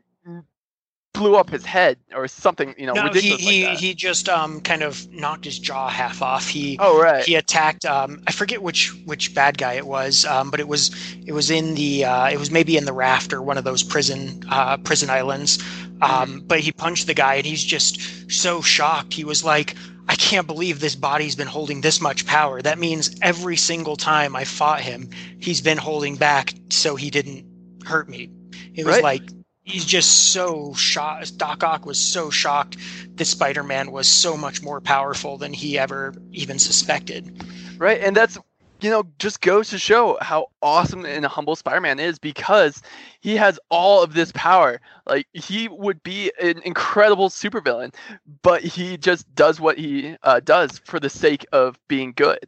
blew 1.21 1.37
up 1.37 1.51
his 1.51 1.67
head 1.67 1.99
or 2.15 2.27
something, 2.27 2.75
you 2.79 2.87
know, 2.87 2.95
no, 2.95 3.03
he 3.03 3.09
ridiculous 3.09 3.41
he, 3.43 3.65
like 3.67 3.75
that. 3.75 3.81
he 3.81 3.95
just 3.95 4.29
um 4.29 4.61
kind 4.63 4.83
of 4.83 5.07
knocked 5.13 5.45
his 5.45 5.59
jaw 5.59 5.89
half 5.89 6.23
off. 6.23 6.49
He 6.49 6.79
oh 6.81 6.99
right. 7.01 7.23
he 7.25 7.35
attacked 7.35 7.85
um 7.85 8.23
I 8.27 8.33
forget 8.33 8.63
which 8.63 8.95
which 9.05 9.35
bad 9.35 9.59
guy 9.59 9.75
it 9.75 9.87
was 9.87 10.25
um 10.25 10.51
but 10.51 10.61
it 10.61 10.69
was 10.69 10.91
it 11.27 11.33
was 11.33 11.51
in 11.51 11.75
the 11.75 12.07
uh 12.07 12.29
it 12.31 12.39
was 12.39 12.51
maybe 12.51 12.77
in 12.79 12.87
the 12.87 12.93
raft 12.95 13.33
or 13.35 13.43
one 13.43 13.59
of 13.59 13.65
those 13.65 13.83
prison 13.83 14.43
uh 14.51 14.79
prison 14.79 15.11
islands 15.11 15.59
um 16.01 16.43
but 16.47 16.61
he 16.61 16.73
punched 16.73 17.07
the 17.07 17.15
guy 17.15 17.35
and 17.35 17.47
he's 17.47 17.63
just 17.63 18.01
so 18.31 18.63
shocked 18.63 19.13
he 19.13 19.25
was 19.25 19.45
like 19.45 19.75
I 20.09 20.17
can't 20.17 20.47
believe 20.47 20.81
this 20.81 20.97
body's 20.97 21.37
been 21.37 21.47
holding 21.47 21.83
this 21.83 22.01
much 22.01 22.25
power 22.27 22.63
that 22.63 22.79
means 22.79 23.15
every 23.21 23.57
single 23.57 23.97
time 23.97 24.35
I 24.35 24.45
fought 24.45 24.81
him 24.81 25.11
he's 25.39 25.61
been 25.61 25.79
holding 25.79 26.17
back 26.17 26.55
so 26.71 26.97
he 26.97 27.11
didn't 27.11 27.45
hurt 27.85 28.09
me 28.09 28.31
it 28.75 28.87
was 28.87 28.95
Right. 28.95 29.05
like 29.05 29.23
he's 29.71 29.85
just 29.85 30.33
so 30.33 30.75
shocked 30.75 31.39
Doc 31.39 31.63
Ock 31.63 31.87
was 31.87 31.99
so 31.99 32.31
shocked 32.31 32.77
that 33.17 33.25
Spider-Man 33.25 33.91
was 33.93 34.09
so 34.09 34.37
much 34.37 34.63
more 34.63 34.81
powerful 34.81 35.39
than 35.39 35.53
he 35.53 35.79
ever 35.79 36.15
even 36.33 36.59
suspected 36.59 37.43
Right, 37.81 38.03
and 38.03 38.15
that's 38.15 38.39
you 38.83 38.91
know 38.91 39.05
just 39.19 39.41
goes 39.41 39.71
to 39.71 39.79
show 39.79 40.19
how 40.21 40.49
awesome 40.61 41.07
and 41.07 41.25
humble 41.25 41.57
Spider-Man 41.57 41.99
is 41.99 42.19
because 42.19 42.83
he 43.21 43.37
has 43.37 43.59
all 43.71 44.03
of 44.03 44.13
this 44.13 44.33
power. 44.33 44.83
Like 45.07 45.27
he 45.33 45.67
would 45.69 46.03
be 46.03 46.31
an 46.39 46.61
incredible 46.63 47.31
supervillain, 47.31 47.95
but 48.43 48.63
he 48.63 48.99
just 48.99 49.35
does 49.35 49.61
what 49.61 49.79
he 49.79 50.15
uh, 50.23 50.41
does 50.41 50.79
for 50.79 51.01
the 51.01 51.09
sake 51.09 51.47
of 51.53 51.79
being 51.89 52.13
good. 52.15 52.41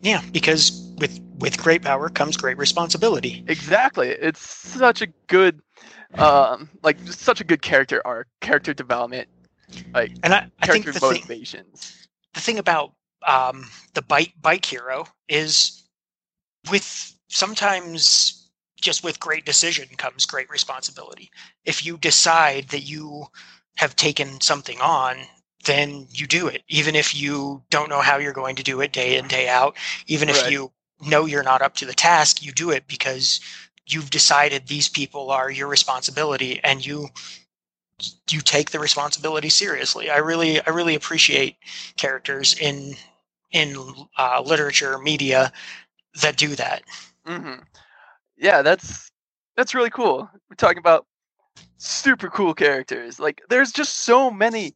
Yeah, 0.00 0.22
because 0.32 0.70
with 0.98 1.18
with 1.38 1.58
great 1.58 1.82
power 1.82 2.08
comes 2.08 2.36
great 2.36 2.58
responsibility. 2.58 3.44
Exactly. 3.48 4.08
It's 4.08 4.40
such 4.40 5.02
a 5.02 5.06
good, 5.26 5.60
um, 6.18 6.70
like 6.82 6.98
such 7.06 7.40
a 7.40 7.44
good 7.44 7.62
character 7.62 8.02
arc, 8.06 8.28
character 8.40 8.72
development, 8.74 9.28
like 9.94 10.12
And 10.22 10.34
I, 10.34 10.46
I 10.60 10.66
think 10.66 10.86
character 10.86 10.92
the 10.92 11.00
thing 11.00 11.22
motivations. 11.22 12.08
the 12.34 12.40
thing 12.40 12.58
about 12.58 12.92
um, 13.26 13.66
the 13.94 14.02
bike 14.02 14.34
bike 14.40 14.64
hero 14.64 15.06
is 15.28 15.82
with 16.70 17.14
sometimes 17.28 18.50
just 18.80 19.02
with 19.02 19.18
great 19.20 19.44
decision 19.44 19.88
comes 19.96 20.26
great 20.26 20.50
responsibility. 20.50 21.30
If 21.64 21.84
you 21.84 21.96
decide 21.98 22.68
that 22.68 22.82
you 22.82 23.26
have 23.76 23.96
taken 23.96 24.40
something 24.40 24.80
on, 24.80 25.16
then 25.66 26.06
you 26.10 26.26
do 26.26 26.48
it, 26.48 26.62
even 26.68 26.94
if 26.96 27.14
you 27.14 27.62
don't 27.70 27.90
know 27.90 28.00
how 28.00 28.18
you're 28.18 28.32
going 28.32 28.56
to 28.56 28.62
do 28.62 28.80
it 28.80 28.92
day 28.92 29.16
in 29.16 29.28
day 29.28 29.48
out. 29.48 29.76
Even 30.06 30.28
if 30.28 30.44
Right. 30.44 30.46
you 30.46 30.72
know 31.06 31.26
you're 31.26 31.42
not 31.42 31.62
up 31.62 31.74
to 31.76 31.86
the 31.86 31.94
task, 31.94 32.42
you 32.42 32.52
do 32.52 32.70
it 32.70 32.86
because 32.88 33.40
you've 33.86 34.10
decided 34.10 34.66
these 34.66 34.88
people 34.88 35.30
are 35.30 35.50
your 35.50 35.68
responsibility, 35.68 36.60
and 36.64 36.84
you 36.86 37.08
you 38.30 38.40
take 38.40 38.70
the 38.70 38.78
responsibility 38.78 39.48
seriously. 39.48 40.10
I 40.10 40.18
really 40.18 40.60
I 40.60 40.70
really 40.70 40.94
appreciate 40.94 41.56
characters 41.96 42.54
in 42.58 42.94
in 43.52 43.76
uh, 44.18 44.42
literature 44.44 44.98
media 44.98 45.52
that 46.20 46.36
do 46.36 46.54
that. 46.56 46.82
hmm 47.26 47.54
Yeah, 48.36 48.62
that's 48.62 49.10
that's 49.56 49.74
really 49.74 49.90
cool. 49.90 50.28
We're 50.48 50.56
talking 50.56 50.78
about 50.78 51.06
super 51.78 52.28
cool 52.30 52.54
characters. 52.54 53.18
Like, 53.20 53.42
there's 53.48 53.72
just 53.72 53.94
so 54.00 54.30
many 54.30 54.74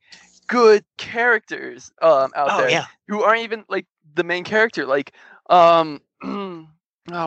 good 0.50 0.84
characters 0.98 1.92
um, 2.02 2.32
out 2.34 2.50
Oh 2.50 2.56
there 2.58 2.70
yeah, 2.70 2.86
who 3.08 3.22
aren't 3.22 3.42
even 3.42 3.64
like 3.68 3.86
the 4.14 4.24
main 4.24 4.44
character. 4.44 4.84
Like, 4.84 5.12
um, 5.48 6.00
oh, 6.22 6.66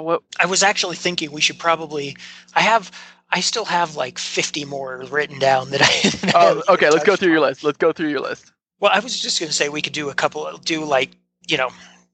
what? 0.02 0.22
I 0.40 0.46
was 0.46 0.62
actually 0.62 0.98
thinking 0.98 1.32
we 1.32 1.42
should 1.42 1.58
probably. 1.58 2.16
I 2.54 2.62
have. 2.62 2.92
I 3.32 3.40
still 3.40 3.66
have 3.66 3.96
like 3.96 4.20
50 4.20 4.66
more 4.66 5.06
written 5.10 5.40
down 5.40 5.72
that 5.72 5.82
I. 5.84 6.10
that 6.28 6.36
Oh, 6.36 6.64
okay. 6.70 6.90
Let's 6.92 7.06
go 7.06 7.16
through 7.16 7.32
your 7.32 7.42
list. 7.42 7.64
Let's 7.64 7.80
go 7.80 7.92
through 7.92 8.10
your 8.10 8.20
list. 8.20 8.52
Well, 8.80 8.92
I 8.94 9.00
was 9.00 9.20
just 9.20 9.40
going 9.40 9.50
to 9.50 9.56
say 9.56 9.70
we 9.70 9.82
could 9.82 9.94
do 9.94 10.10
a 10.10 10.14
couple. 10.14 10.52
Do 10.58 10.84
like 10.86 11.12
you 11.48 11.58
know 11.58 11.70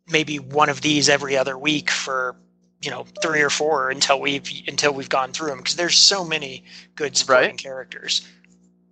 maybe 0.07 0.39
one 0.39 0.69
of 0.69 0.81
these 0.81 1.09
every 1.09 1.35
other 1.35 1.57
week 1.57 1.89
for 1.89 2.35
you 2.81 2.91
know 2.91 3.05
three 3.21 3.41
or 3.41 3.49
four 3.49 3.89
until 3.89 4.21
we've 4.21 4.49
until 4.67 4.93
we've 4.93 5.09
gone 5.09 5.31
through 5.31 5.49
them 5.49 5.57
because 5.57 5.75
there's 5.75 5.97
so 5.97 6.23
many 6.23 6.63
good 6.95 7.17
supporting 7.17 7.49
Right. 7.49 7.57
characters. 7.57 8.21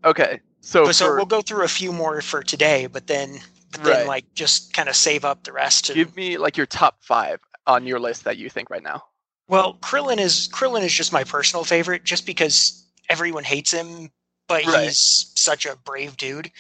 Okay, 0.08 0.40
so 0.62 0.86
But 0.86 0.96
so 0.96 1.08
for, 1.08 1.18
we'll 1.18 1.26
go 1.26 1.42
through 1.42 1.66
a 1.66 1.68
few 1.68 1.92
more 1.92 2.22
for 2.22 2.42
today, 2.42 2.88
but 2.88 3.08
then 3.08 3.42
but 3.74 3.84
then 3.84 4.08
like 4.08 4.34
just 4.34 4.74
kind 4.74 4.88
of 4.88 4.96
save 4.96 5.26
up 5.26 5.44
the 5.44 5.52
rest 5.52 5.86
to 5.86 5.94
give 5.94 6.16
me 6.16 6.38
like 6.38 6.56
your 6.56 6.66
top 6.66 7.04
five 7.04 7.42
on 7.68 7.86
your 7.86 8.00
list 8.00 8.24
that 8.24 8.38
you 8.38 8.50
think 8.50 8.70
right 8.70 8.82
now. 8.82 9.04
Well, 9.50 9.74
Krillin 9.76 10.18
is 10.18 10.50
Krillin 10.52 10.84
is 10.84 10.94
just 10.94 11.12
my 11.12 11.26
personal 11.26 11.66
favorite, 11.66 12.06
just 12.06 12.26
because 12.26 12.86
everyone 13.10 13.44
hates 13.44 13.72
him, 13.72 14.10
but 14.48 14.64
Right. 14.64 14.86
he's 14.86 15.32
such 15.36 15.66
a 15.66 15.76
brave 15.76 16.16
dude. 16.16 16.52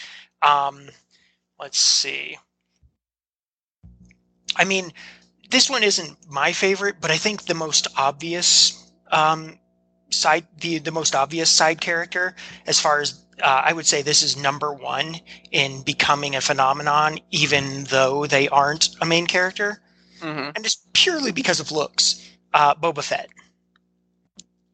Um, 0.42 0.90
let's 1.58 1.80
see. 1.80 2.38
I 4.58 4.66
mean, 4.66 4.92
this 5.50 5.70
one 5.70 5.84
isn't 5.84 6.18
my 6.30 6.52
favorite, 6.52 6.98
but 7.00 7.12
I 7.12 7.18
think 7.18 7.44
the 7.46 7.54
most 7.54 7.88
obvious 7.96 8.92
um, 9.10 9.58
side 10.10 10.48
the 10.60 10.80
the 10.80 10.92
most 10.92 11.16
obvious 11.16 11.50
side 11.50 11.80
character, 11.80 12.36
as 12.66 12.80
far 12.80 13.00
as 13.00 13.24
uh, 13.42 13.62
I 13.66 13.74
would 13.74 13.86
say, 13.86 14.02
this 14.02 14.22
is 14.24 14.36
number 14.38 14.74
one 14.74 15.16
in 15.52 15.82
becoming 15.84 16.36
a 16.36 16.42
phenomenon, 16.42 17.20
even 17.32 17.84
though 17.86 18.26
they 18.26 18.48
aren't 18.50 18.90
a 19.02 19.06
main 19.06 19.28
character, 19.28 19.82
Mm-hmm. 20.22 20.50
and 20.56 20.64
just 20.64 20.92
purely 20.94 21.32
because 21.32 21.60
of 21.60 21.72
looks. 21.72 22.28
Uh, 22.52 22.74
Boba 22.74 23.04
Fett. 23.04 23.30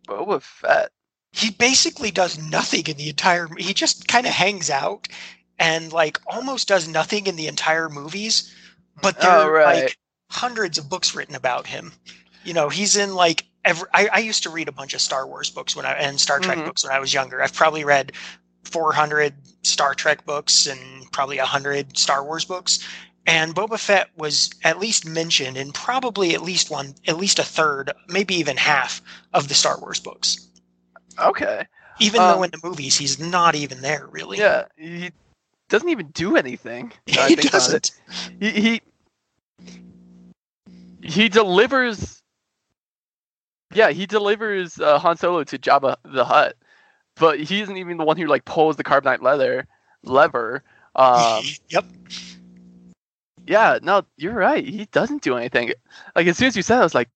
Boba 0.07 0.41
Fett. 0.41 0.89
he 1.31 1.49
basically 1.51 2.11
does 2.11 2.37
nothing 2.37 2.85
in 2.87 2.97
the 2.97 3.09
entire 3.09 3.47
he 3.57 3.73
just 3.73 4.07
kind 4.07 4.25
of 4.25 4.33
hangs 4.33 4.69
out 4.69 5.07
and 5.59 5.91
like 5.93 6.19
almost 6.27 6.67
does 6.67 6.87
nothing 6.87 7.27
in 7.27 7.35
the 7.35 7.47
entire 7.47 7.89
movies 7.89 8.53
but 9.01 9.19
there 9.19 9.31
Oh, 9.31 9.47
are 9.49 9.63
like 9.63 9.97
hundreds 10.29 10.77
of 10.77 10.89
books 10.89 11.15
written 11.15 11.35
about 11.35 11.67
him 11.67 11.91
you 12.43 12.53
know 12.53 12.69
he's 12.69 12.95
in 12.97 13.15
like 13.15 13.45
every 13.65 13.87
I, 13.93 14.09
I 14.13 14.19
used 14.19 14.43
to 14.43 14.49
read 14.49 14.67
a 14.67 14.73
bunch 14.73 14.93
of 14.93 15.01
star 15.01 15.25
wars 15.27 15.49
books 15.49 15.75
when 15.75 15.85
i 15.85 15.93
and 15.93 16.19
star 16.19 16.39
trek 16.39 16.57
Mhm. 16.57 16.65
books 16.65 16.83
when 16.83 16.93
i 16.93 16.99
was 16.99 17.13
younger 17.13 17.41
i've 17.41 17.53
probably 17.53 17.83
read 17.85 18.11
400 18.63 19.33
star 19.63 19.93
trek 19.93 20.25
books 20.25 20.67
and 20.67 20.79
probably 21.11 21.37
100 21.37 21.97
star 21.97 22.23
wars 22.23 22.45
books 22.45 22.79
and 23.25 23.55
boba 23.55 23.79
fett 23.79 24.09
was 24.17 24.49
at 24.63 24.79
least 24.79 25.05
mentioned 25.05 25.55
in 25.57 25.71
probably 25.71 26.33
at 26.33 26.41
least 26.41 26.69
one 26.69 26.93
at 27.07 27.17
least 27.17 27.39
a 27.39 27.43
third 27.43 27.91
maybe 28.09 28.35
even 28.35 28.57
half 28.57 29.01
of 29.33 29.47
the 29.47 29.53
star 29.53 29.79
wars 29.79 29.99
books 29.99 30.49
Okay. 31.19 31.65
even 31.99 32.21
Um, 32.21 32.27
though 32.27 32.43
in 32.43 32.51
the 32.51 32.59
movies 32.63 32.97
he's 32.97 33.19
not 33.19 33.55
even 33.55 33.81
there 33.81 34.07
really. 34.11 34.37
Yeah, 34.37 34.65
he 34.77 35.11
doesn't 35.69 35.89
even 35.89 36.07
do 36.07 36.35
anything. 36.35 36.91
he 37.05 37.35
doesn't. 37.35 37.91
He, 38.39 38.49
he 38.49 38.81
he 41.01 41.29
delivers. 41.29 42.21
Yeah, 43.73 43.89
he 43.89 44.05
delivers 44.05 44.79
uh, 44.79 44.99
Han 44.99 45.17
Solo 45.17 45.43
to 45.43 45.57
Jabba 45.57 45.95
the 46.03 46.25
Hutt, 46.25 46.55
but 47.15 47.39
he 47.39 47.61
isn't 47.61 47.77
even 47.77 47.97
the 47.97 48.03
one 48.03 48.17
who 48.17 48.25
like 48.27 48.45
pulls 48.45 48.75
the 48.75 48.83
carbonite 48.83 49.21
leather 49.21 49.67
lever. 50.03 50.63
Um, 50.95 51.43
yep. 51.69 51.85
yeah, 53.45 53.79
no, 53.81 54.03
you're 54.17 54.33
right. 54.33 54.65
He 54.65 54.85
doesn't 54.91 55.21
do 55.21 55.35
anything. 55.35 55.71
Like 56.15 56.27
as 56.27 56.37
soon 56.37 56.47
as 56.47 56.55
you 56.55 56.61
said, 56.63 56.77
it, 56.77 56.81
I 56.81 56.83
was 56.83 56.95
like, 56.95 57.09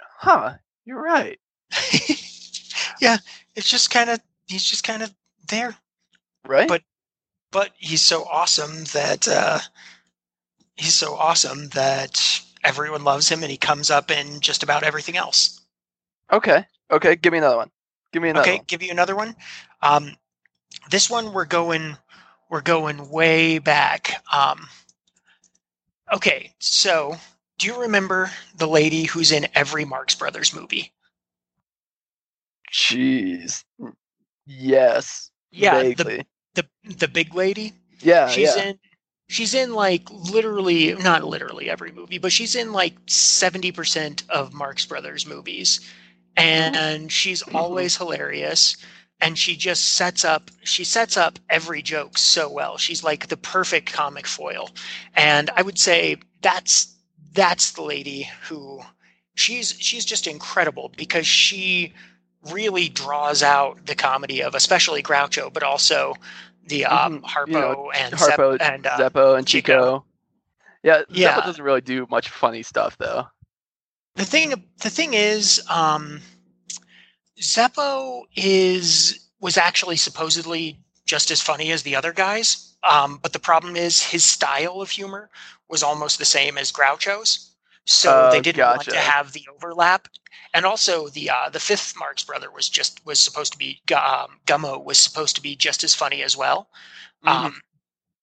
"Huh, 0.00 0.54
you're 0.84 1.00
right." 1.02 1.38
yeah, 3.00 3.18
it's 3.54 3.68
just 3.68 3.90
kind 3.90 4.10
of 4.10 4.20
he's 4.46 4.64
just 4.64 4.84
kind 4.84 5.02
of 5.02 5.14
there, 5.48 5.76
Right? 6.46 6.68
But- 6.68 6.82
but 7.50 7.70
he's 7.78 8.02
so 8.02 8.24
awesome 8.24 8.84
that 8.92 9.26
uh, 9.26 9.58
he's 10.76 10.94
so 10.94 11.14
awesome 11.14 11.68
that 11.70 12.20
everyone 12.62 13.02
loves 13.04 13.26
him, 13.30 13.42
and 13.42 13.50
he 13.50 13.56
comes 13.56 13.90
up 13.90 14.10
in 14.10 14.40
just 14.40 14.62
about 14.62 14.82
everything 14.82 15.16
else. 15.16 15.58
okay, 16.30 16.66
okay, 16.90 17.16
give 17.16 17.32
me 17.32 17.38
another 17.38 17.56
one. 17.56 17.70
Give 18.12 18.22
me 18.22 18.30
another 18.30 18.48
okay, 18.48 18.56
one. 18.56 18.64
give 18.66 18.82
you 18.82 18.90
another 18.90 19.16
one. 19.16 19.36
Um, 19.82 20.16
this 20.90 21.10
one 21.10 21.32
we're 21.32 21.44
going 21.44 21.96
we're 22.50 22.62
going 22.62 23.10
way 23.10 23.58
back. 23.58 24.24
Um, 24.32 24.66
okay, 26.12 26.52
so 26.58 27.16
do 27.58 27.66
you 27.66 27.80
remember 27.80 28.30
the 28.56 28.68
lady 28.68 29.04
who's 29.04 29.32
in 29.32 29.48
every 29.54 29.84
Marx 29.84 30.14
Brothers 30.14 30.54
movie? 30.54 30.92
Jeez. 32.72 33.64
Yes. 34.46 35.30
Yeah, 35.50 35.82
the 35.82 36.24
the 36.54 36.66
the 36.84 37.08
big 37.08 37.34
lady. 37.34 37.72
yeah, 38.00 38.28
she's 38.28 38.54
yeah. 38.54 38.64
in 38.64 38.78
she's 39.28 39.54
in 39.54 39.72
like 39.72 40.10
literally 40.10 40.94
not 40.94 41.24
literally 41.24 41.70
every 41.70 41.92
movie, 41.92 42.18
but 42.18 42.32
she's 42.32 42.54
in 42.54 42.72
like 42.72 42.94
seventy 43.06 43.72
percent 43.72 44.24
of 44.28 44.52
Marx 44.52 44.84
Brothers 44.84 45.26
movies, 45.26 45.80
and 46.38 47.12
she's 47.12 47.42
always 47.42 47.96
hilarious. 47.96 48.76
And 49.20 49.36
she 49.36 49.56
just 49.56 49.94
sets 49.94 50.24
up 50.24 50.50
she 50.62 50.84
sets 50.84 51.16
up 51.16 51.40
every 51.50 51.82
joke 51.82 52.16
so 52.18 52.48
well. 52.48 52.78
She's 52.78 53.02
like 53.02 53.26
the 53.26 53.36
perfect 53.36 53.92
comic 53.92 54.28
foil, 54.28 54.70
and 55.14 55.50
I 55.56 55.62
would 55.62 55.78
say 55.78 56.18
that's 56.40 56.94
that's 57.32 57.72
the 57.72 57.82
lady 57.82 58.28
who 58.44 58.80
she's 59.34 59.74
she's 59.78 60.04
just 60.04 60.28
incredible 60.28 60.92
because 60.96 61.26
she 61.26 61.92
really 62.52 62.88
draws 62.88 63.42
out 63.42 63.86
the 63.86 63.94
comedy 63.96 64.42
of 64.42 64.54
especially 64.54 65.02
Groucho, 65.02 65.52
but 65.52 65.64
also 65.64 66.14
the 66.66 66.84
um, 66.84 67.22
Harpo 67.22 67.48
you 67.48 67.52
know, 67.54 67.90
and 67.94 68.14
Harpo, 68.14 68.58
Zep- 68.58 68.72
and 68.72 68.86
uh, 68.86 68.98
Zeppo, 68.98 69.36
and 69.36 69.46
Chico. 69.46 69.72
Chico. 69.72 70.04
Yeah, 70.82 71.02
Yeah. 71.10 71.40
Zeppo 71.40 71.44
doesn't 71.44 71.64
really 71.64 71.80
do 71.80 72.06
much 72.10 72.28
funny 72.28 72.62
stuff 72.62 72.96
though. 72.98 73.26
The 74.18 74.26
thing 74.26 74.50
the 74.82 74.90
thing 74.90 75.14
is 75.14 75.62
um 75.70 76.22
Zeppo 77.40 78.24
is 78.36 79.28
was 79.40 79.58
actually 79.58 79.96
supposedly 79.96 80.78
just 81.06 81.30
as 81.30 81.42
funny 81.42 81.72
as 81.72 81.82
the 81.82 81.96
other 81.96 82.12
guys 82.12 82.74
um 82.88 83.18
but 83.22 83.32
the 83.32 83.40
problem 83.40 83.76
is 83.76 84.02
his 84.02 84.24
style 84.24 84.80
of 84.82 84.90
humor 84.90 85.30
was 85.68 85.82
almost 85.82 86.18
the 86.18 86.26
same 86.26 86.58
as 86.58 86.72
Groucho's 86.72 87.54
so 87.86 88.26
they 88.26 88.40
Oh, 88.40 88.42
didn't 88.42 88.68
want 88.68 88.88
to 88.90 89.00
have 89.00 89.32
the 89.32 89.46
overlap 89.54 90.08
and 90.54 90.66
also 90.66 91.08
the 91.08 91.30
uh 91.30 91.50
the 91.50 91.60
fifth 91.60 91.94
Marx 91.98 92.24
brother 92.24 92.50
was 92.50 92.68
just 92.68 93.04
was 93.06 93.20
supposed 93.20 93.52
to 93.52 93.58
be 93.58 93.80
um, 93.94 94.40
Gummo 94.46 94.82
was 94.84 94.98
supposed 94.98 95.36
to 95.36 95.42
be 95.42 95.56
just 95.56 95.84
as 95.84 95.94
funny 95.94 96.22
as 96.22 96.36
well 96.36 96.68
Mhm. 97.22 97.52
um 97.52 97.60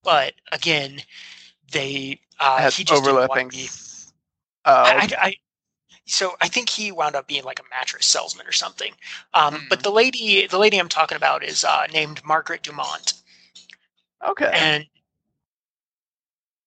but 0.03 0.33
again 0.51 1.01
they 1.71 2.19
uh 2.39 2.63
he 2.63 2.83
just 2.83 3.03
didn't 3.05 3.27
want 3.27 3.41
overlapping. 3.41 3.51
to 3.51 3.57
be 3.57 3.71
I, 4.83 5.07
I- 5.19 5.35
so 6.05 6.35
I 6.41 6.47
think 6.47 6.69
he 6.69 6.91
wound 6.91 7.15
up 7.15 7.27
being 7.27 7.43
like 7.43 7.59
a 7.59 7.63
mattress 7.69 8.05
salesman 8.05 8.47
or 8.47 8.51
something. 8.51 8.93
Um, 9.33 9.65
But 9.69 9.79
Mhm. 9.79 9.83
the 9.83 9.91
lady, 9.91 10.47
the 10.47 10.57
lady 10.59 10.77
I'm 10.77 10.89
talking 10.89 11.15
about 11.17 11.43
is 11.43 11.63
uh, 11.63 11.87
named 11.91 12.23
Margaret 12.23 12.63
Dumont, 12.63 13.13
okay. 14.23 14.51
and 14.53 14.85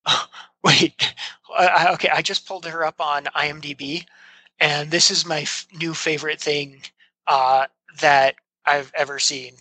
wait, 0.65 1.15
I, 1.57 1.67
I- 1.67 1.93
okay, 1.95 2.09
I 2.11 2.23
just 2.23 2.47
pulled 2.47 2.67
her 2.67 2.85
up 2.85 3.01
on 3.01 3.25
IMDb, 3.37 4.07
and 4.61 4.91
this 4.91 5.11
is 5.11 5.25
my 5.27 5.43
f- 5.43 5.67
new 5.73 5.95
favorite 5.95 6.41
thing 6.41 6.83
uh, 7.27 7.67
that 8.01 8.37
I've 8.67 8.93
ever 8.95 9.19
seen. 9.19 9.55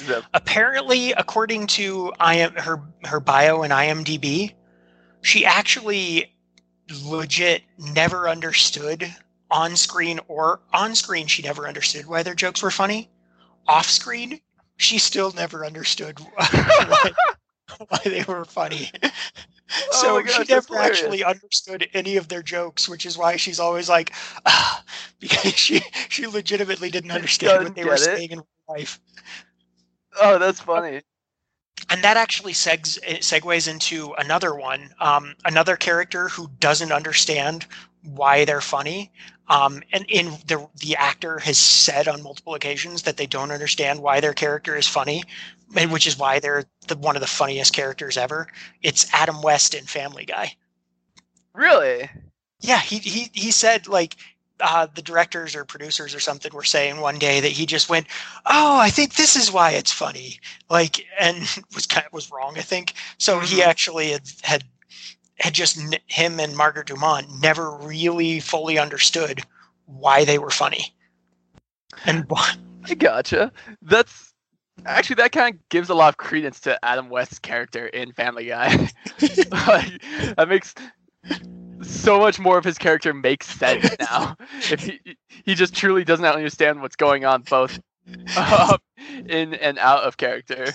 The- 0.00 0.24
apparently 0.34 1.12
according 1.12 1.66
to 1.68 2.12
IM, 2.20 2.54
her 2.56 2.82
her 3.04 3.20
bio 3.20 3.62
in 3.62 3.70
IMDb, 3.70 4.54
she 5.22 5.44
actually 5.44 6.32
legit 7.04 7.62
never 7.78 8.28
understood 8.28 9.14
on 9.50 9.76
screen 9.76 10.20
or 10.28 10.60
on 10.72 10.94
screen 10.94 11.26
she 11.26 11.42
never 11.42 11.66
understood 11.68 12.06
why 12.06 12.22
their 12.22 12.34
jokes 12.34 12.62
were 12.62 12.70
funny. 12.70 13.10
Off 13.66 13.88
screen, 13.88 14.40
she 14.76 14.98
still 14.98 15.32
never 15.32 15.64
understood 15.64 16.18
why, 16.36 17.12
why 17.88 18.00
they 18.04 18.22
were 18.24 18.44
funny. 18.44 18.90
So 19.90 20.18
Oh 20.18 20.22
gosh, 20.22 20.34
she 20.34 20.44
never 20.44 20.78
actually 20.78 21.24
understood 21.24 21.88
any 21.94 22.16
of 22.16 22.28
their 22.28 22.42
jokes, 22.42 22.88
which 22.88 23.06
is 23.06 23.16
why 23.16 23.36
she's 23.36 23.58
always 23.58 23.88
like, 23.88 24.12
ah, 24.44 24.84
because 25.20 25.54
she 25.54 25.80
she 26.08 26.26
legitimately 26.26 26.90
didn't 26.90 27.10
understand 27.10 27.62
what 27.62 27.74
they 27.74 27.84
were 27.84 27.96
it. 28.04 28.22
saying 28.22 28.30
in 28.32 28.38
real 28.38 28.46
life 28.68 29.00
oh, 30.20 30.38
that's 30.38 30.60
funny. 30.60 31.02
And 31.90 32.02
that 32.04 32.16
actually 32.16 32.52
segs, 32.52 32.98
segues 33.20 33.68
into 33.68 34.12
another 34.18 34.54
one 34.54 34.90
um, 35.00 35.34
another 35.44 35.76
character 35.76 36.28
who 36.28 36.48
doesn't 36.60 36.92
understand 36.92 37.66
why 38.02 38.44
they're 38.44 38.60
funny 38.60 39.10
um, 39.48 39.82
and 39.92 40.04
in 40.08 40.26
the 40.46 40.68
the 40.80 40.96
actor 40.96 41.38
has 41.38 41.58
said 41.58 42.08
on 42.08 42.22
multiple 42.22 42.54
occasions 42.54 43.02
that 43.02 43.16
they 43.16 43.26
don't 43.26 43.50
understand 43.52 44.00
why 44.00 44.20
their 44.20 44.34
character 44.34 44.76
is 44.76 44.86
funny 44.88 45.22
which 45.88 46.06
is 46.06 46.18
why 46.18 46.38
they're 46.38 46.64
the 46.88 46.96
one 46.96 47.16
of 47.16 47.20
the 47.20 47.26
funniest 47.26 47.72
characters 47.72 48.16
ever 48.16 48.46
it's 48.82 49.12
adam 49.12 49.40
west 49.42 49.74
in 49.74 49.84
family 49.84 50.24
guy 50.24 50.54
Really? 51.54 52.10
yeah 52.60 52.80
he 52.80 52.98
he, 52.98 53.30
he 53.32 53.50
said 53.50 53.88
like 53.88 54.16
uh, 54.60 54.86
the 54.94 55.02
directors 55.02 55.54
or 55.56 55.64
producers 55.64 56.14
or 56.14 56.20
something 56.20 56.52
were 56.52 56.64
saying 56.64 57.00
one 57.00 57.18
day 57.18 57.40
that 57.40 57.52
he 57.52 57.66
just 57.66 57.88
went, 57.88 58.06
"Oh, 58.46 58.78
I 58.78 58.90
think 58.90 59.14
this 59.14 59.36
is 59.36 59.52
why 59.52 59.70
it's 59.72 59.92
funny," 59.92 60.40
like, 60.70 61.04
and 61.18 61.38
was 61.74 61.86
kind 61.86 62.06
of 62.06 62.12
was 62.12 62.30
wrong. 62.30 62.56
I 62.58 62.62
think 62.62 62.94
so. 63.18 63.40
He 63.40 63.60
Mhm. 63.60 63.66
actually 63.66 64.12
had 64.12 64.22
had 64.42 64.64
had 65.38 65.54
just 65.54 65.78
him 66.06 66.38
and 66.40 66.56
Margaret 66.56 66.86
Dumont 66.86 67.26
never 67.40 67.70
really 67.76 68.40
fully 68.40 68.78
understood 68.78 69.42
why 69.86 70.24
they 70.24 70.38
were 70.38 70.50
funny, 70.50 70.94
and 72.06 72.24
why. 72.28 72.54
I 72.88 72.94
gotcha. 72.94 73.52
That's 73.82 74.32
actually 74.86 75.16
that 75.16 75.32
kind 75.32 75.54
of 75.54 75.68
gives 75.68 75.88
a 75.88 75.94
lot 75.94 76.08
of 76.08 76.16
credence 76.16 76.60
to 76.60 76.78
Adam 76.84 77.08
West's 77.08 77.38
character 77.38 77.86
in 77.86 78.12
Family 78.12 78.46
Guy. 78.46 78.74
like, 79.52 80.02
that 80.36 80.48
makes 80.48 80.74
so 81.82 82.18
much 82.18 82.38
more 82.38 82.58
of 82.58 82.64
his 82.64 82.78
character 82.78 83.12
makes 83.12 83.46
sense 83.48 83.94
now. 83.98 84.36
if 84.70 84.84
he 84.84 85.00
he 85.28 85.54
just 85.54 85.74
truly 85.74 86.04
doesn't 86.04 86.24
understand 86.24 86.80
what's 86.80 86.96
going 86.96 87.24
on 87.24 87.42
both 87.42 87.78
um, 88.36 88.78
in 89.28 89.54
and 89.54 89.78
out 89.78 90.02
of 90.04 90.16
character. 90.16 90.66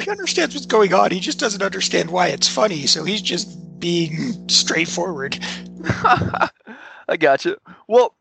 He 0.00 0.10
understands 0.10 0.54
what's 0.54 0.66
going 0.66 0.92
on. 0.92 1.10
He 1.10 1.20
just 1.20 1.38
doesn't 1.38 1.62
understand 1.62 2.10
why 2.10 2.28
it's 2.28 2.48
funny. 2.48 2.86
So 2.86 3.04
he's 3.04 3.22
just 3.22 3.80
being 3.80 4.48
straightforward. 4.48 5.38
I 7.08 7.16
gotcha. 7.18 7.56
Well, 7.88 8.14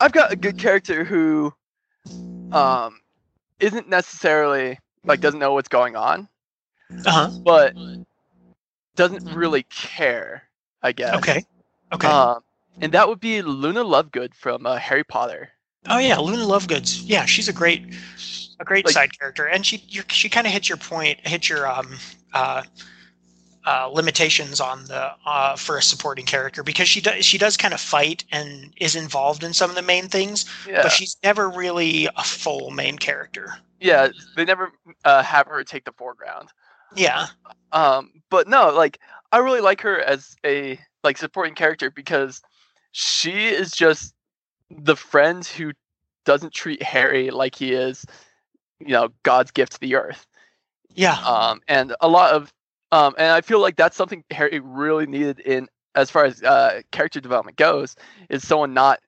I've 0.00 0.12
got 0.12 0.32
a 0.32 0.36
good 0.36 0.58
character 0.58 1.04
who 1.04 1.52
um 2.52 3.00
isn't 3.60 3.88
necessarily 3.88 4.78
like 5.04 5.20
doesn't 5.20 5.40
know 5.40 5.52
what's 5.54 5.68
going 5.68 5.96
on, 5.96 6.28
Uh 7.06 7.10
huh. 7.10 7.30
but 7.44 7.74
doesn't 8.96 9.22
really 9.34 9.64
care, 9.64 10.44
I 10.82 10.92
guess. 10.92 11.14
Okay. 11.18 11.44
Okay. 11.92 12.08
Um, 12.08 12.40
and 12.80 12.92
that 12.92 13.08
would 13.08 13.20
be 13.20 13.42
Luna 13.42 13.84
Lovegood 13.84 14.34
from 14.34 14.66
uh, 14.66 14.76
Harry 14.76 15.04
Potter. 15.04 15.50
Oh 15.88 15.98
yeah, 15.98 16.18
Luna 16.18 16.42
Lovegoods. 16.44 17.02
Yeah, 17.04 17.24
she's 17.26 17.48
a 17.48 17.52
great, 17.52 17.94
a 18.58 18.64
great 18.64 18.84
Like- 18.86 18.94
side 18.94 19.18
character, 19.18 19.46
and 19.46 19.64
she 19.64 19.78
she 20.08 20.28
kind 20.28 20.46
of 20.46 20.52
hits 20.52 20.68
your 20.68 20.78
point, 20.78 21.20
hits 21.26 21.48
your 21.48 21.70
um 21.70 21.96
uh, 22.34 22.62
uh 23.64 23.86
limitations 23.92 24.60
on 24.60 24.84
the 24.86 25.12
uh 25.26 25.54
for 25.56 25.76
a 25.78 25.82
supporting 25.82 26.26
character 26.26 26.62
because 26.62 26.88
she 26.88 27.00
does 27.00 27.24
she 27.24 27.38
does 27.38 27.56
kind 27.56 27.72
of 27.72 27.80
fight 27.80 28.24
and 28.32 28.72
is 28.78 28.94
involved 28.96 29.42
in 29.44 29.52
some 29.52 29.70
of 29.70 29.76
the 29.76 29.82
main 29.82 30.08
things, 30.08 30.44
Yeah, 30.68 30.82
but 30.82 30.90
she's 30.92 31.16
never 31.22 31.48
really 31.48 32.08
a 32.16 32.22
full 32.24 32.70
main 32.72 32.98
character. 32.98 33.56
yeah. 33.80 34.08
They 34.34 34.44
never 34.44 34.72
uh, 35.04 35.22
have 35.22 35.46
her 35.46 35.62
take 35.64 35.84
the 35.84 35.92
foreground. 35.92 36.48
Yeah. 36.96 37.26
Um, 37.72 38.10
but 38.30 38.48
no, 38.48 38.70
like 38.72 38.98
I 39.32 39.38
really 39.38 39.60
like 39.60 39.80
her 39.82 40.00
as 40.00 40.34
a 40.44 40.78
like 41.06 41.16
supporting 41.16 41.54
character 41.54 41.90
because 41.90 42.42
she 42.92 43.46
is 43.48 43.72
just 43.72 44.14
the 44.70 44.96
friend 44.96 45.46
who 45.46 45.72
doesn't 46.26 46.52
treat 46.52 46.82
Harry 46.82 47.30
like 47.30 47.54
he 47.54 47.72
is, 47.72 48.04
you 48.80 48.88
know, 48.88 49.08
God's 49.22 49.52
gift 49.52 49.72
to 49.72 49.80
the 49.80 49.94
earth. 49.94 50.26
Yeah. 50.94 51.16
Um, 51.24 51.60
and 51.68 51.94
a 52.00 52.08
lot 52.08 52.32
of 52.34 52.52
um, 52.92 53.14
and 53.18 53.32
I 53.32 53.40
feel 53.40 53.60
like 53.60 53.76
that's 53.76 53.96
something 53.96 54.24
Harry 54.30 54.60
really 54.60 55.06
needed 55.06 55.40
in 55.40 55.68
as 55.94 56.10
far 56.10 56.24
as 56.24 56.42
uh, 56.42 56.82
character 56.92 57.20
development 57.20 57.56
goes 57.56 57.96
is 58.28 58.46
someone 58.46 58.74
not 58.74 59.00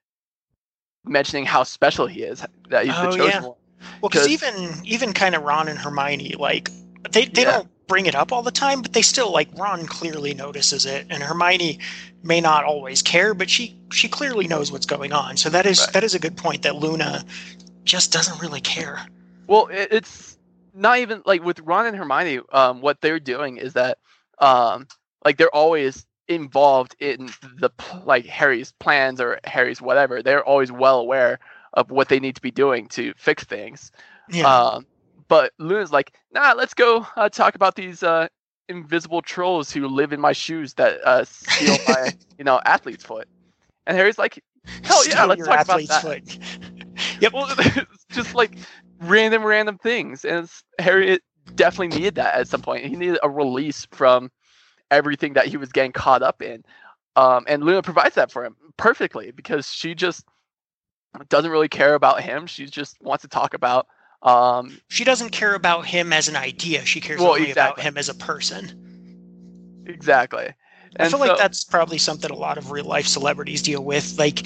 mentioning 1.05 1.45
how 1.45 1.63
special 1.63 2.07
he 2.07 2.23
is 2.23 2.45
that 2.71 2.85
he's 2.85 2.95
Oh, 2.95 3.03
the 3.03 3.17
chosen 3.17 3.29
yeah. 3.29 3.41
one. 3.41 3.57
Well, 4.01 4.11
because 4.11 4.29
even 4.29 4.75
even 4.85 5.13
kind 5.13 5.35
of 5.35 5.43
Ron 5.43 5.69
and 5.69 5.79
Hermione, 5.79 6.35
like 6.39 6.71
they 7.11 7.25
they 7.27 7.43
Yeah. 7.43 7.53
don't 7.53 7.69
bring 7.89 8.07
it 8.07 8.15
up 8.15 8.33
all 8.33 8.43
the 8.43 8.53
time, 8.53 8.83
but 8.83 8.93
they 8.93 9.03
still 9.03 9.33
like 9.33 9.49
Ron 9.57 9.87
clearly 9.87 10.35
notices 10.35 10.87
it, 10.87 11.07
and 11.11 11.23
Hermione 11.23 11.79
may 12.23 12.41
not 12.41 12.65
always 12.65 13.03
care, 13.03 13.35
but 13.35 13.51
she 13.51 13.77
she 13.91 14.09
clearly 14.09 14.47
knows 14.47 14.71
what's 14.71 14.87
going 14.87 15.13
on. 15.13 15.37
So 15.37 15.49
that 15.51 15.67
is 15.67 15.81
Right. 15.81 15.93
that 15.95 16.05
is 16.05 16.15
a 16.15 16.19
good 16.19 16.37
point 16.37 16.63
that 16.63 16.77
Luna 16.77 17.25
just 17.85 18.13
doesn't 18.13 18.41
really 18.41 18.61
care. 18.61 19.01
Well, 19.47 19.69
it's 19.71 20.39
not 20.75 20.99
even 20.99 21.23
like 21.27 21.43
with 21.43 21.59
Ron 21.61 21.87
and 21.87 21.97
Hermione. 21.97 22.41
Um, 22.53 22.81
what 22.81 23.01
they're 23.01 23.19
doing 23.19 23.57
is 23.57 23.73
that, 23.73 23.99
um, 24.39 24.87
like 25.25 25.39
they're 25.39 25.55
always 25.55 26.07
involved 26.29 26.95
in 27.01 27.31
the 27.59 27.71
like 28.05 28.27
Harry's 28.27 28.73
plans 28.73 29.21
or 29.21 29.41
Harry's 29.45 29.81
whatever. 29.81 30.23
They're 30.23 30.45
always 30.45 30.71
well 30.71 31.01
aware 31.01 31.39
of 31.73 31.91
what 31.91 32.09
they 32.09 32.21
need 32.21 32.35
to 32.37 32.43
be 32.43 32.51
doing 32.51 32.89
to 32.89 33.15
fix 33.17 33.45
things. 33.45 33.91
Yeah. 34.31 34.47
Um, 34.47 34.87
but 35.29 35.53
Luna's 35.59 35.93
like, 35.93 36.15
nah, 36.33 36.55
let's 36.57 36.75
go 36.75 37.07
uh, 37.17 37.29
talk 37.29 37.55
about 37.55 37.77
these 37.77 38.03
uh, 38.03 38.29
invisible 38.69 39.23
trolls 39.23 39.71
who 39.71 39.87
live 39.87 40.13
in 40.13 40.21
my 40.21 40.33
shoes 40.33 40.75
that 40.75 41.01
uh, 41.05 41.25
steal 41.25 41.79
my, 41.87 42.13
you 42.39 42.45
know, 42.45 42.61
athlete's 42.65 43.05
foot. 43.05 43.29
And 43.87 43.97
Harry's 43.97 44.19
like, 44.19 44.43
hell 44.83 45.07
yeah, 45.07 45.25
Steal 45.25 45.29
let's 45.29 45.43
talk 45.47 45.61
about 45.63 45.87
that. 45.89 46.03
foot. 46.03 46.39
Yep. 47.21 47.33
Well, 47.33 47.47
it's 47.59 48.05
just 48.13 48.35
like 48.35 48.57
random, 49.01 49.45
random 49.45 49.79
things, 49.79 50.25
and 50.25 50.49
Harry 50.79 51.19
definitely 51.57 51.97
needed 51.97 52.15
that 52.17 52.35
at 52.35 52.49
some 52.49 52.63
point. 52.63 52.85
He 52.85 52.95
needed 52.97 53.19
a 53.23 53.29
release 53.29 53.87
from 53.93 54.31
everything 54.91 55.35
that 55.35 55.47
he 55.47 55.57
was 55.57 55.73
getting 55.73 55.93
caught 55.93 56.23
up 56.23 56.43
in, 56.43 56.65
um, 57.17 57.45
and 57.49 57.65
Luna 57.65 57.83
provides 57.83 58.15
that 58.15 58.31
for 58.31 58.45
him 58.45 58.57
perfectly 58.77 59.33
because 59.33 59.71
she 59.71 59.95
just 59.95 60.25
doesn't 61.29 61.51
really 61.51 61.69
care 61.69 61.95
about 61.95 62.21
him. 62.21 62.47
She 62.47 62.67
just 62.67 63.01
wants 63.03 63.23
to 63.23 63.29
talk 63.29 63.55
about. 63.55 63.87
Um, 64.23 64.81
She 64.89 65.05
doesn't 65.05 65.31
care 65.31 65.55
about 65.55 65.87
him 65.87 66.13
as 66.13 66.29
an 66.29 66.37
idea. 66.37 66.85
She 66.85 67.01
cares 67.01 67.21
Well, 67.21 67.31
only 67.33 67.51
about 67.53 67.81
him 67.81 67.97
as 67.97 68.09
a 68.09 68.15
person. 68.15 68.73
exactly. 69.87 70.49
I 70.99 71.05
feel 71.05 71.11
so- 71.13 71.19
like 71.19 71.39
that's 71.39 71.65
probably 71.65 71.99
something 71.99 72.31
a 72.31 72.35
lot 72.37 72.59
of 72.59 72.71
real 72.71 72.85
life 72.85 73.07
celebrities 73.07 73.63
deal 73.63 73.85
with. 73.85 74.19
Like 74.19 74.43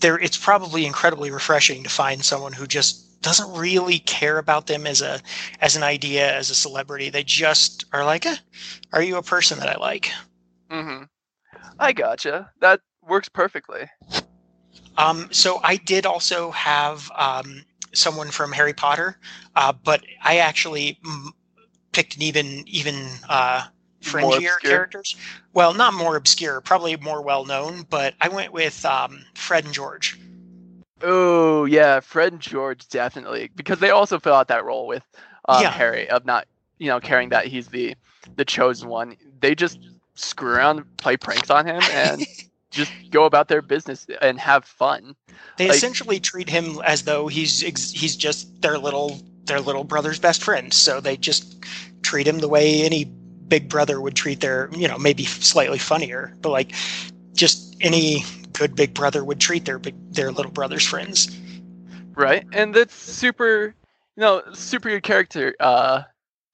there 0.00 0.18
it's 0.18 0.36
probably 0.36 0.86
incredibly 0.86 1.30
refreshing 1.30 1.82
to 1.84 1.90
find 1.90 2.24
someone 2.24 2.52
who 2.52 2.66
just 2.66 3.20
doesn't 3.22 3.52
really 3.58 3.98
care 4.00 4.38
about 4.38 4.66
them 4.66 4.86
as 4.86 5.02
a 5.02 5.20
as 5.60 5.76
an 5.76 5.82
idea 5.82 6.34
as 6.34 6.48
a 6.48 6.54
celebrity 6.54 7.10
they 7.10 7.22
just 7.22 7.84
are 7.92 8.02
like 8.02 8.24
eh, 8.24 8.36
are 8.94 9.02
you 9.02 9.16
a 9.16 9.22
person 9.22 9.58
that 9.58 9.68
i 9.68 9.76
like 9.76 10.10
Mm-hmm. 10.70 11.02
I 11.78 11.92
gotcha. 11.92 12.50
That 12.60 12.80
works 13.06 13.28
perfectly. 13.28 13.90
um, 14.96 15.28
so 15.32 15.60
i 15.62 15.76
did 15.76 16.06
also 16.06 16.50
have 16.52 17.10
um, 17.14 17.62
someone 17.92 18.28
from 18.28 18.52
harry 18.52 18.72
potter 18.72 19.16
uh, 19.56 19.72
but 19.72 20.02
i 20.22 20.38
actually 20.38 20.98
mm, 21.04 21.28
picked 21.92 22.16
an 22.16 22.22
even 22.22 22.64
even 22.66 23.08
uh, 23.28 23.64
fringier 24.00 24.58
characters 24.60 25.16
well 25.52 25.74
not 25.74 25.92
more 25.94 26.16
obscure 26.16 26.60
probably 26.60 26.96
more 26.96 27.22
well 27.22 27.44
known 27.44 27.84
but 27.90 28.14
i 28.20 28.28
went 28.28 28.52
with 28.52 28.84
um, 28.84 29.24
fred 29.34 29.64
and 29.64 29.74
george 29.74 30.18
Oh 31.02 31.64
yeah, 31.64 32.00
Fred 32.00 32.32
and 32.32 32.42
George 32.42 32.86
definitely 32.88 33.50
because 33.56 33.78
they 33.78 33.90
also 33.90 34.18
fill 34.18 34.34
out 34.34 34.48
that 34.48 34.64
role 34.64 34.86
with 34.86 35.02
um, 35.48 35.62
Yeah. 35.62 35.70
Harry 35.70 36.08
of 36.10 36.26
not 36.26 36.46
you 36.78 36.88
know 36.88 37.00
caring 37.00 37.30
that 37.30 37.46
he's 37.46 37.68
the 37.68 37.94
the 38.36 38.44
chosen 38.44 38.88
one. 38.88 39.16
They 39.40 39.54
just 39.54 39.78
screw 40.14 40.52
around, 40.52 40.84
play 40.98 41.16
pranks 41.16 41.50
on 41.50 41.66
him, 41.66 41.82
and 41.90 42.26
just 42.70 42.92
go 43.10 43.24
about 43.24 43.48
their 43.48 43.62
business 43.62 44.06
and 44.22 44.38
have 44.40 44.64
fun. 44.64 45.14
They 45.56 45.68
Like- 45.68 45.76
essentially 45.76 46.20
treat 46.20 46.48
him 46.48 46.80
as 46.84 47.02
though 47.02 47.26
he's 47.28 47.62
ex- 47.64 47.90
he's 47.92 48.16
just 48.16 48.60
their 48.62 48.78
little 48.78 49.20
their 49.44 49.60
little 49.60 49.82
brother's 49.84 50.18
best 50.20 50.42
friend. 50.44 50.72
So 50.72 51.00
they 51.00 51.16
just 51.16 51.64
treat 52.02 52.26
him 52.28 52.38
the 52.38 52.48
way 52.48 52.82
any 52.82 53.04
big 53.04 53.68
brother 53.68 54.00
would 54.00 54.14
treat 54.14 54.40
their 54.40 54.68
you 54.72 54.86
know 54.86 54.98
maybe 54.98 55.24
slightly 55.24 55.78
funnier, 55.78 56.34
but 56.40 56.50
like 56.50 56.72
just 57.34 57.76
any 57.80 58.24
good 58.52 58.74
big 58.76 58.94
brother 58.94 59.24
would 59.24 59.40
treat 59.40 59.64
their 59.64 59.78
big 59.78 59.94
their 60.12 60.30
little 60.30 60.52
brother's 60.52 60.86
friends. 60.86 61.28
right 62.14 62.44
and 62.52 62.74
that's 62.74 62.94
super 62.94 63.74
you 64.16 64.20
know 64.20 64.42
super 64.52 64.90
good 64.90 65.02
character 65.02 65.54
uh 65.60 66.02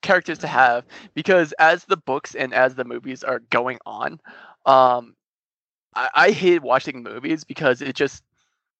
characters 0.01 0.37
to 0.37 0.47
have 0.47 0.85
because 1.15 1.51
as 1.59 1.83
the 1.85 1.97
books 1.97 2.35
and 2.35 2.53
as 2.53 2.75
the 2.75 2.85
movies 2.85 3.23
are 3.23 3.39
going 3.49 3.77
on 3.85 4.19
um 4.65 5.15
i, 5.95 6.09
I 6.13 6.31
hated 6.31 6.63
watching 6.63 7.03
movies 7.03 7.43
because 7.43 7.81
it 7.81 7.95
just 7.95 8.23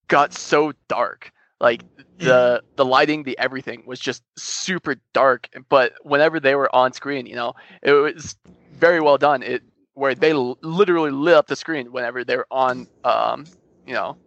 got 0.08 0.34
so 0.34 0.74
dark 0.88 1.32
like 1.60 1.84
the 2.20 2.62
the 2.76 2.86
lighting 2.86 3.24
the 3.24 3.38
everything 3.38 3.84
was 3.86 4.00
just 4.00 4.24
super 4.38 4.96
dark 5.14 5.50
but 5.70 5.94
whenever 6.04 6.40
they 6.40 6.56
were 6.56 6.74
on 6.76 6.94
screen 6.94 7.26
you 7.26 7.36
know 7.36 7.54
it 7.82 7.92
was 7.94 8.36
very 8.72 9.00
well 9.02 9.18
done 9.18 9.44
it 9.44 9.64
where 9.94 10.16
they 10.16 10.32
l- 10.32 10.58
literally 10.62 11.12
lit 11.12 11.36
up 11.36 11.48
the 11.48 11.56
screen 11.56 11.92
whenever 11.92 12.24
they 12.24 12.36
were 12.38 12.48
on 12.52 12.88
um 13.04 13.46
you 13.86 13.94
know 13.94 14.18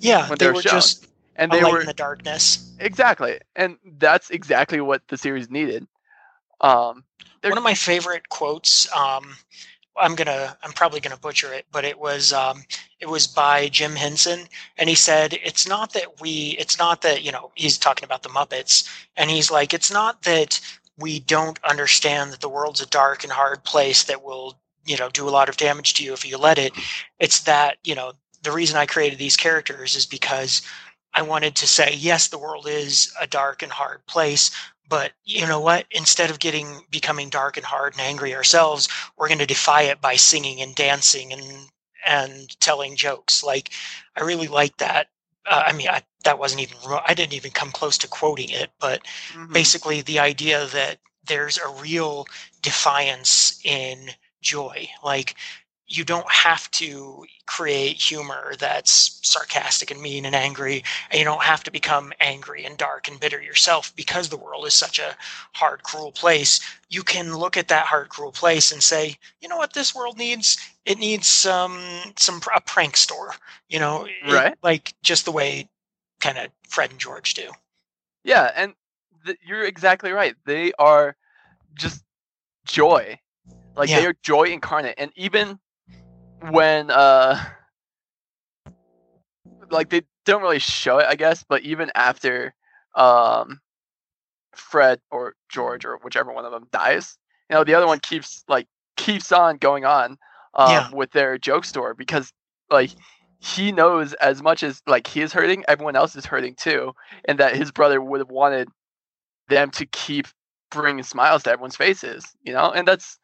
Yeah, 0.00 0.28
When 0.28 0.38
they 0.38 0.46
they're 0.46 0.52
were 0.52 0.62
shown. 0.62 0.92
just 0.92 1.06
and 1.36 1.52
they 1.52 1.64
were 1.64 1.80
in 1.80 1.86
the 1.86 1.94
darkness. 1.94 2.58
Exactly, 2.78 3.38
and 3.56 3.78
that's 3.98 4.30
exactly 4.30 4.80
what 4.80 5.02
the 5.08 5.16
series 5.16 5.50
needed. 5.50 5.86
Um, 6.60 7.04
One 7.44 7.58
of 7.58 7.64
my 7.64 7.74
favorite 7.74 8.28
quotes. 8.28 8.92
Um, 8.94 9.36
I'm 10.00 10.14
gonna. 10.14 10.56
I'm 10.62 10.72
probably 10.72 11.00
gonna 11.00 11.16
butcher 11.16 11.52
it, 11.52 11.66
but 11.72 11.84
it 11.84 11.98
was. 11.98 12.32
Um, 12.32 12.64
it 13.00 13.08
was 13.08 13.26
by 13.26 13.68
Jim 13.68 13.96
Henson, 13.96 14.48
and 14.76 14.88
he 14.88 14.94
said, 14.94 15.34
"It's 15.42 15.66
not 15.66 15.92
that 15.94 16.20
we. 16.20 16.56
It's 16.58 16.78
not 16.78 17.02
that 17.02 17.22
you 17.22 17.32
know." 17.32 17.50
He's 17.54 17.78
talking 17.78 18.04
about 18.04 18.22
the 18.22 18.28
Muppets, 18.30 18.88
and 19.16 19.30
he's 19.30 19.50
like, 19.50 19.74
"It's 19.74 19.90
not 19.90 20.22
that 20.22 20.60
we 20.98 21.20
don't 21.20 21.58
understand 21.64 22.32
that 22.32 22.40
the 22.40 22.48
world's 22.48 22.80
a 22.80 22.86
dark 22.86 23.24
and 23.24 23.32
hard 23.32 23.64
place 23.64 24.04
that 24.04 24.24
will, 24.24 24.58
you 24.84 24.96
know, 24.96 25.08
do 25.10 25.28
a 25.28 25.30
lot 25.30 25.48
of 25.48 25.56
damage 25.56 25.94
to 25.94 26.04
you 26.04 26.12
if 26.12 26.24
you 26.24 26.38
let 26.38 26.58
it. 26.58 26.72
It's 27.18 27.40
that 27.42 27.78
you 27.84 27.94
know 27.94 28.12
the 28.42 28.52
reason 28.52 28.76
I 28.76 28.86
created 28.86 29.18
these 29.18 29.36
characters 29.36 29.96
is 29.96 30.06
because." 30.06 30.62
I 31.14 31.22
wanted 31.22 31.56
to 31.56 31.66
say, 31.66 31.94
yes, 31.94 32.28
the 32.28 32.38
world 32.38 32.68
is 32.68 33.12
a 33.20 33.26
dark 33.26 33.62
and 33.62 33.72
hard 33.72 34.04
place, 34.06 34.50
but 34.88 35.12
you 35.24 35.46
know 35.46 35.60
what? 35.60 35.86
Instead 35.90 36.30
of 36.30 36.38
getting 36.38 36.80
becoming 36.90 37.28
dark 37.28 37.56
and 37.56 37.66
hard 37.66 37.94
and 37.94 38.02
angry 38.02 38.34
ourselves 38.34 38.88
we're 39.16 39.28
going 39.28 39.38
to 39.38 39.46
defy 39.46 39.82
it 39.82 40.00
by 40.00 40.16
singing 40.16 40.60
and 40.60 40.74
dancing 40.74 41.32
and 41.32 41.42
and 42.06 42.60
telling 42.60 42.96
jokes. 42.96 43.42
Like 43.44 43.70
i 44.16 44.22
really 44.22 44.48
like 44.48 44.76
that. 44.78 45.08
Uh, 45.46 45.64
i 45.66 45.72
mean 45.72 45.88
I, 45.88 46.02
that 46.24 46.38
wasn't 46.38 46.62
even 46.62 46.76
i 47.06 47.14
didn't 47.14 47.34
even 47.34 47.52
come 47.52 47.70
close 47.70 47.96
to 47.98 48.08
quoting 48.08 48.50
it 48.50 48.70
but 48.80 49.02
mhm. 49.32 49.52
basically 49.52 50.02
the 50.02 50.18
idea 50.18 50.66
that 50.66 50.98
there's 51.28 51.58
a 51.58 51.68
real 51.80 52.26
defiance 52.62 53.60
in 53.64 54.10
joy. 54.40 54.88
Like 55.04 55.36
you 55.88 56.04
don't 56.04 56.30
have 56.30 56.70
to 56.72 57.24
create 57.46 57.96
humor 57.96 58.52
that's 58.58 59.18
sarcastic 59.22 59.90
and 59.90 60.00
mean 60.02 60.26
and 60.26 60.34
angry. 60.34 60.84
And 61.10 61.18
you 61.18 61.24
don't 61.24 61.42
have 61.42 61.64
to 61.64 61.70
become 61.70 62.12
angry 62.20 62.64
and 62.64 62.76
dark 62.76 63.08
and 63.08 63.18
bitter 63.18 63.40
yourself 63.40 63.94
because 63.96 64.28
the 64.28 64.36
world 64.36 64.66
is 64.66 64.74
such 64.74 64.98
a 64.98 65.16
hard 65.54 65.82
cruel 65.82 66.12
place. 66.12 66.60
You 66.90 67.02
can 67.02 67.36
look 67.36 67.56
at 67.56 67.68
that 67.68 67.86
hard 67.86 68.10
cruel 68.10 68.32
place 68.32 68.70
and 68.70 68.82
say 68.82 69.16
you 69.40 69.48
know 69.48 69.56
what 69.56 69.72
this 69.72 69.94
world 69.94 70.18
needs? 70.18 70.58
It 70.84 70.98
needs 70.98 71.46
um, 71.46 71.80
some 72.16 72.40
some 72.40 72.52
a 72.54 72.60
prank 72.60 72.96
store. 72.96 73.34
You 73.68 73.80
know 73.80 74.04
it- 74.04 74.32
Right. 74.32 74.56
like 74.62 74.94
just 75.02 75.24
the 75.24 75.32
way 75.32 75.68
kind 76.20 76.36
of 76.38 76.48
fred 76.68 76.90
and 76.90 76.98
george 77.00 77.34
do. 77.34 77.50
Yeah, 78.24 78.50
and 78.54 78.74
th- 79.24 79.38
you're 79.46 79.64
exactly 79.64 80.12
right. 80.12 80.34
They 80.44 80.72
are 80.78 81.16
just 81.74 82.04
joy, 82.66 83.18
like 83.76 83.88
they 83.88 84.04
are 84.06 84.14
joy 84.22 84.44
incarnate, 84.44 84.96
and 84.98 85.12
even 85.16 85.58
when 86.40 86.90
uh, 86.90 87.42
like 89.70 89.88
they 89.90 90.02
don't 90.24 90.42
really 90.42 90.58
show 90.58 90.98
it, 90.98 91.06
I 91.08 91.14
guess, 91.14 91.44
but 91.48 91.62
even 91.62 91.90
after 91.94 92.54
um, 92.94 93.60
Fred 94.54 95.00
or 95.10 95.34
George 95.48 95.84
or 95.84 95.98
whichever 96.02 96.32
one 96.32 96.44
of 96.44 96.52
them 96.52 96.68
dies, 96.72 97.18
you 97.50 97.56
know, 97.56 97.64
the 97.64 97.74
other 97.74 97.86
one 97.86 98.00
keeps 98.00 98.44
like 98.48 98.66
keeps 98.96 99.32
on 99.32 99.56
going 99.58 99.84
on 99.84 100.18
um, 100.54 100.72
Yeah. 100.72 100.90
with 100.92 101.12
their 101.12 101.38
joke 101.38 101.64
store 101.64 101.94
because 101.94 102.32
like 102.70 102.90
he 103.40 103.72
knows 103.72 104.14
as 104.14 104.42
much 104.42 104.62
as 104.62 104.82
like 104.86 105.06
he 105.06 105.20
is 105.22 105.32
hurting, 105.32 105.64
everyone 105.68 105.96
else 105.96 106.16
is 106.16 106.26
hurting 106.26 106.54
too, 106.54 106.92
and 107.24 107.38
that 107.38 107.56
his 107.56 107.70
brother 107.70 108.00
would 108.00 108.20
have 108.20 108.30
wanted 108.30 108.68
them 109.48 109.70
to 109.70 109.86
keep 109.86 110.26
bringing 110.70 111.02
smiles 111.02 111.42
to 111.44 111.50
everyone's 111.50 111.76
faces, 111.76 112.24
you 112.42 112.52
know, 112.52 112.70
and 112.70 112.86
that's 112.86 113.18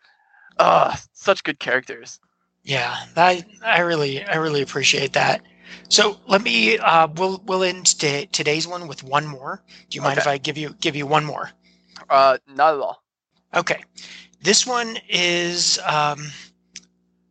uh 0.59 0.96
such 1.12 1.42
good 1.44 1.59
characters. 1.59 2.20
Yeah, 2.64 2.96
I 3.16 3.44
I 3.64 3.81
really 3.81 4.24
I 4.24 4.37
really 4.37 4.62
appreciate 4.62 5.14
that. 5.14 5.42
So 5.88 6.20
let 6.27 6.42
me 6.42 6.79
uh, 6.79 7.09
we'll 7.16 7.42
we'll 7.46 7.62
end 7.64 7.87
to 8.00 8.27
today's 8.27 8.66
one 8.66 8.88
with 8.88 9.03
one 9.05 9.27
more. 9.27 9.62
Do 9.90 9.96
you 9.96 10.03
mind 10.03 10.18
if 10.18 10.27
I 10.27 10.38
give 10.38 10.59
you 10.59 10.74
give 10.81 10.96
you 10.96 11.07
one 11.07 11.24
more? 11.24 11.50
Uh, 12.11 12.38
not 12.48 12.74
at 12.74 12.81
all. 12.81 13.05
Okay, 13.55 13.85
this 14.42 14.66
one 14.66 14.98
is 15.09 15.79
um, 15.87 16.33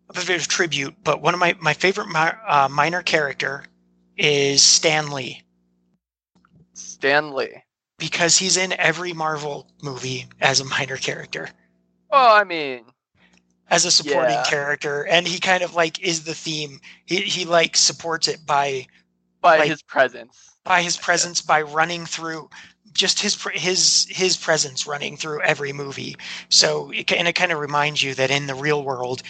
a 0.10 0.14
bit 0.14 0.30
of 0.30 0.48
tribute, 0.48 0.96
but 1.04 1.22
one 1.22 1.34
of 1.34 1.40
my 1.40 1.56
my 1.60 1.74
favorite 1.74 2.08
mi- 2.10 2.40
uh, 2.48 2.70
minor 2.70 3.02
character 3.04 3.66
is 4.18 4.64
Stan 4.64 5.12
Lee 5.12 5.44
Stan 6.74 7.34
Lee. 7.34 7.64
because 7.98 8.38
he's 8.38 8.58
in 8.58 8.74
every 8.74 9.14
Marvel 9.14 9.68
movie 9.82 10.28
as 10.42 10.60
a 10.60 10.66
minor 10.66 10.98
character. 10.98 11.50
Well, 12.10 12.34
I 12.36 12.44
mean, 12.46 12.93
as 13.70 13.86
a 13.86 13.92
supporting 13.92 14.32
Yeah. 14.32 14.44
character 14.46 15.04
and 15.08 15.28
he 15.28 15.40
kind 15.40 15.64
of 15.64 15.74
like 15.74 16.00
is 16.02 16.24
the 16.24 16.36
theme 16.36 16.80
he, 17.06 17.18
he 17.22 17.46
like 17.46 17.76
supports 17.76 18.28
it 18.28 18.46
by 18.46 18.88
by 19.42 19.60
Like- 19.60 19.70
his 19.70 19.82
presence. 19.82 20.52
by 20.64 20.82
his 20.82 20.98
presence 20.98 21.42
by 21.42 21.62
running 21.62 22.06
through 22.06 22.50
just 22.94 23.20
his 23.20 23.36
his 23.54 24.06
his 24.10 24.38
presence 24.38 24.86
running 24.86 25.18
through 25.18 25.42
every 25.42 25.74
movie 25.74 26.16
so 26.50 26.92
it, 26.92 27.12
and 27.12 27.28
it 27.28 27.34
kind 27.34 27.52
of 27.52 27.60
reminds 27.60 28.02
you 28.04 28.14
that 28.16 28.30
in 28.32 28.46
the 28.48 28.54
real 28.56 28.84
world 28.84 29.24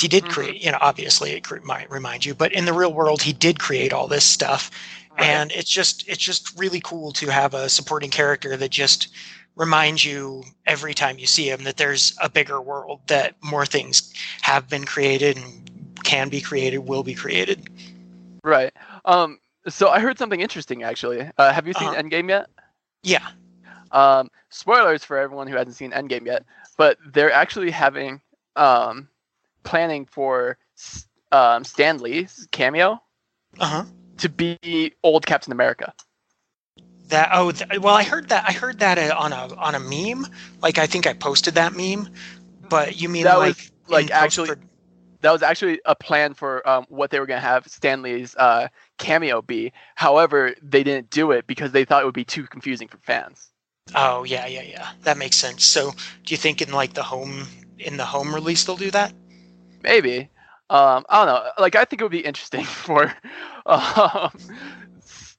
he 0.00 0.08
did 0.08 0.24
Mhm. 0.24 0.30
create 0.30 0.60
you 0.62 0.72
know 0.72 0.78
obviously 0.80 1.32
it 1.32 1.44
cre- 1.44 1.60
might 1.62 1.90
remind 1.90 2.24
you 2.24 2.34
but 2.34 2.52
in 2.52 2.64
the 2.64 2.72
real 2.72 2.92
world 2.92 3.22
he 3.22 3.32
did 3.32 3.58
create 3.60 3.92
all 3.92 4.08
this 4.08 4.24
stuff 4.24 4.70
Right. 5.18 5.28
and 5.28 5.52
it's 5.52 5.70
just 5.70 6.04
it's 6.08 6.22
just 6.22 6.52
really 6.58 6.80
cool 6.80 7.12
to 7.12 7.28
have 7.28 7.54
a 7.54 7.68
supporting 7.68 8.10
character 8.10 8.56
that 8.56 8.70
just 8.70 9.08
reminds 9.56 10.04
you 10.04 10.44
every 10.66 10.94
time 10.94 11.18
you 11.18 11.26
see 11.26 11.50
him 11.50 11.64
that 11.64 11.76
there's 11.78 12.16
a 12.22 12.28
bigger 12.28 12.60
world 12.60 13.00
that 13.08 13.34
more 13.42 13.66
things 13.66 14.12
have 14.42 14.68
been 14.68 14.84
created 14.84 15.36
and 15.36 15.70
can 16.04 16.28
be 16.28 16.40
created 16.40 16.78
will 16.78 17.02
be 17.02 17.14
created 17.14 17.68
right. 18.44 18.72
Um. 19.04 19.38
So 19.68 19.88
I 19.88 19.98
heard 19.98 20.18
something 20.18 20.40
interesting 20.40 20.84
actually. 20.84 21.28
Uh, 21.38 21.52
have 21.52 21.66
you 21.66 21.72
seen 21.72 21.88
Uh-huh. 21.88 22.02
Endgame 22.02 22.28
yet? 22.28 22.48
yeah 23.02 23.26
Um. 23.90 24.30
Spoilers 24.50 25.04
for 25.04 25.18
everyone 25.18 25.48
who 25.48 25.56
hasn't 25.56 25.76
seen 25.76 25.90
Endgame 25.90 26.26
yet, 26.26 26.44
but 26.76 26.98
they're 27.12 27.32
actually 27.32 27.70
having 27.70 28.20
um 28.56 29.08
planning 29.64 30.06
for 30.06 30.56
um 31.32 31.64
Stan 31.64 31.98
Lee's 31.98 32.46
cameo 32.52 33.00
uh-huh 33.58 33.84
to 34.18 34.28
be 34.28 34.92
old 35.02 35.26
Captain 35.26 35.52
America. 35.52 35.92
That 37.08 37.30
oh 37.32 37.52
th- 37.52 37.80
well 37.80 37.94
i 37.94 38.02
heard 38.02 38.28
that 38.30 38.44
i 38.48 38.52
heard 38.52 38.80
that 38.80 38.98
uh, 38.98 39.14
on 39.16 39.32
a 39.32 39.54
on 39.56 39.74
a 39.76 39.80
meme 39.80 40.26
like 40.60 40.78
i 40.78 40.86
think 40.86 41.06
i 41.06 41.12
posted 41.12 41.54
that 41.54 41.72
meme 41.74 42.08
but 42.68 43.00
you 43.00 43.08
mean 43.08 43.24
That 43.24 43.36
like 43.38 43.56
was, 43.56 43.70
like, 43.88 44.10
actually- 44.10 44.48
post-prod- 44.48 44.68
that 45.22 45.32
was 45.32 45.42
actually 45.42 45.80
a 45.86 45.94
plan 45.94 46.34
for 46.34 46.66
um, 46.68 46.84
what 46.88 47.10
they 47.10 47.18
were 47.18 47.26
going 47.26 47.40
to 47.40 47.46
have 47.46 47.66
Stan 47.66 48.02
Lee's 48.02 48.36
uh, 48.36 48.68
cameo 48.98 49.40
be. 49.42 49.72
However, 49.94 50.54
they 50.62 50.84
didn't 50.84 51.10
do 51.10 51.32
it 51.32 51.46
because 51.46 51.72
they 51.72 51.84
thought 51.84 52.02
it 52.02 52.04
would 52.04 52.14
be 52.14 52.24
too 52.24 52.44
confusing 52.44 52.86
for 52.86 52.98
fans. 52.98 53.50
Oh 53.94 54.24
yeah, 54.24 54.46
yeah, 54.46 54.62
yeah. 54.62 54.88
That 55.02 55.16
makes 55.16 55.36
sense. 55.36 55.64
So, 55.64 55.92
do 55.92 56.34
you 56.34 56.36
think 56.36 56.60
in 56.60 56.70
like 56.72 56.94
the 56.94 57.02
home 57.02 57.46
in 57.78 57.96
the 57.96 58.04
home 58.04 58.34
release 58.34 58.64
they'll 58.64 58.76
do 58.76 58.90
that? 58.90 59.12
Maybe. 59.82 60.28
Um, 60.68 61.06
I 61.08 61.24
don't 61.24 61.26
know. 61.26 61.50
Like, 61.58 61.76
I 61.76 61.84
think 61.84 62.02
it 62.02 62.04
would 62.04 62.12
be 62.12 62.20
interesting 62.20 62.64
for 62.84 63.12
um, 63.66 64.30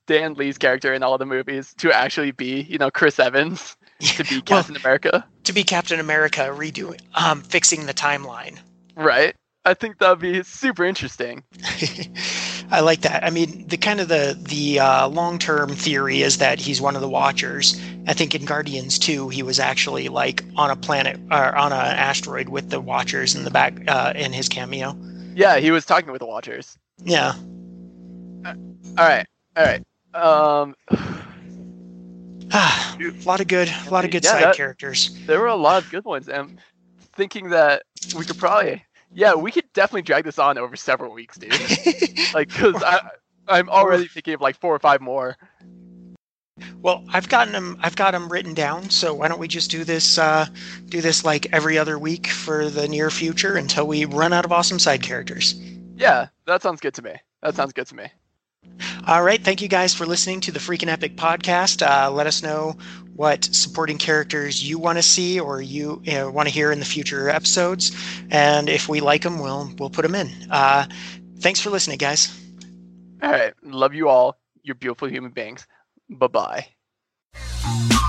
Stan 0.07 0.35
Lee's 0.35 0.57
character 0.57 0.93
in 0.93 1.03
all 1.03 1.17
the 1.17 1.25
movies 1.25 1.73
to 1.79 1.91
actually 1.91 2.31
be, 2.31 2.61
you 2.61 2.77
know, 2.77 2.89
Chris 2.89 3.19
Evans 3.19 3.75
to 3.99 4.23
be 4.23 4.41
Captain 4.41 4.75
well, 4.75 4.81
America. 4.81 5.25
To 5.43 5.51
be 5.51 5.65
Captain 5.65 5.99
America, 5.99 6.43
redoing, 6.43 7.01
um, 7.13 7.41
fixing 7.41 7.87
the 7.87 7.93
timeline. 7.93 8.57
Right. 8.95 9.35
I 9.65 9.73
think 9.73 9.97
that'd 9.97 10.19
be 10.19 10.43
super 10.43 10.85
interesting. 10.85 11.43
I 12.71 12.79
like 12.79 13.01
that. 13.01 13.25
I 13.25 13.31
mean, 13.31 13.67
the 13.67 13.75
kind 13.75 13.99
of 13.99 14.07
the 14.07 14.37
the 14.39 14.79
uh, 14.79 15.09
long 15.09 15.39
term 15.39 15.71
theory 15.71 16.21
is 16.21 16.37
that 16.37 16.57
he's 16.57 16.79
one 16.79 16.95
of 16.95 17.01
the 17.01 17.09
Watchers. 17.09 17.77
I 18.07 18.13
think 18.13 18.33
in 18.33 18.45
Guardians 18.45 18.97
2, 18.97 19.27
he 19.27 19.43
was 19.43 19.59
actually 19.59 20.07
like 20.07 20.41
on 20.55 20.69
a 20.69 20.77
planet 20.77 21.19
or 21.29 21.53
on 21.53 21.73
an 21.73 21.79
asteroid 21.79 22.47
with 22.47 22.69
the 22.69 22.79
Watchers 22.79 23.35
in 23.35 23.43
the 23.43 23.51
back 23.51 23.73
uh, 23.89 24.13
in 24.15 24.31
his 24.31 24.47
cameo. 24.47 24.97
Yeah, 25.35 25.57
he 25.57 25.71
was 25.71 25.83
talking 25.83 26.13
with 26.13 26.19
the 26.19 26.27
Watchers. 26.27 26.77
Yeah. 27.03 27.33
Uh, 28.45 28.53
all 28.97 29.05
right. 29.05 29.27
All 29.57 29.65
right. 29.65 29.83
Um. 30.17 30.75
a 32.51 33.11
lot 33.25 33.41
of 33.41 33.47
good, 33.47 33.69
a 33.87 33.89
lot 33.89 34.05
of 34.05 34.11
good 34.11 34.23
yeah, 34.23 34.31
side 34.31 34.43
that, 34.43 34.55
characters. 34.55 35.17
There 35.25 35.39
were 35.39 35.47
a 35.47 35.55
lot 35.55 35.83
of 35.83 35.89
good 35.91 36.05
ones, 36.05 36.29
and 36.29 36.59
thinking 37.15 37.49
that 37.49 37.83
we 38.15 38.25
could 38.25 38.37
probably 38.37 38.83
yeah, 39.13 39.33
we 39.33 39.51
could 39.51 39.71
definitely 39.73 40.01
drag 40.03 40.25
this 40.25 40.39
on 40.39 40.57
over 40.57 40.75
several 40.75 41.13
weeks, 41.13 41.37
dude. 41.37 41.51
like, 42.33 42.49
because 42.49 42.81
I 42.83 43.09
I'm 43.47 43.69
already 43.69 44.07
thinking 44.07 44.33
of 44.33 44.41
like 44.41 44.59
four 44.59 44.75
or 44.75 44.79
five 44.79 45.01
more. 45.01 45.37
Well, 46.81 47.03
I've 47.13 47.29
gotten 47.29 47.53
them. 47.53 47.77
I've 47.81 47.95
got 47.95 48.11
them 48.11 48.29
written 48.29 48.53
down. 48.53 48.89
So 48.89 49.13
why 49.13 49.27
don't 49.27 49.39
we 49.39 49.47
just 49.47 49.71
do 49.71 49.83
this? 49.83 50.17
Uh, 50.17 50.47
do 50.85 51.01
this 51.01 51.23
like 51.23 51.47
every 51.53 51.77
other 51.77 51.97
week 51.99 52.27
for 52.27 52.69
the 52.69 52.87
near 52.87 53.09
future 53.09 53.55
until 53.55 53.87
we 53.87 54.05
run 54.05 54.33
out 54.33 54.43
of 54.43 54.51
awesome 54.51 54.79
side 54.79 55.01
characters. 55.01 55.55
Yeah, 55.95 56.27
that 56.45 56.61
sounds 56.61 56.81
good 56.81 56.93
to 56.95 57.01
me. 57.01 57.13
That 57.41 57.55
sounds 57.55 57.73
good 57.73 57.87
to 57.87 57.95
me. 57.95 58.07
All 59.07 59.23
right. 59.23 59.43
Thank 59.43 59.61
you 59.61 59.67
guys 59.67 59.93
for 59.93 60.05
listening 60.05 60.41
to 60.41 60.51
the 60.51 60.59
Freaking 60.59 60.89
Epic 60.89 61.15
podcast. 61.15 61.85
Uh, 61.85 62.11
let 62.11 62.27
us 62.27 62.43
know 62.43 62.75
what 63.15 63.45
supporting 63.45 63.97
characters 63.97 64.63
you 64.63 64.77
want 64.77 64.97
to 64.97 65.01
see 65.01 65.39
or 65.39 65.61
you, 65.61 66.01
you 66.03 66.13
know, 66.13 66.29
want 66.29 66.47
to 66.47 66.53
hear 66.53 66.71
in 66.71 66.79
the 66.79 66.85
future 66.85 67.29
episodes, 67.29 67.91
and 68.29 68.69
if 68.69 68.87
we 68.87 69.01
like 69.01 69.23
them, 69.23 69.39
we'll 69.39 69.71
we'll 69.79 69.89
put 69.89 70.03
them 70.03 70.13
in. 70.13 70.29
Uh, 70.51 70.85
thanks 71.39 71.59
for 71.59 71.69
listening, 71.69 71.97
guys. 71.97 72.37
All 73.23 73.31
right, 73.31 73.53
love 73.63 73.95
you 73.95 74.09
all. 74.09 74.37
You're 74.61 74.75
beautiful 74.75 75.07
human 75.07 75.31
beings. 75.31 75.65
Bye 76.09 76.27
bye. 76.27 78.07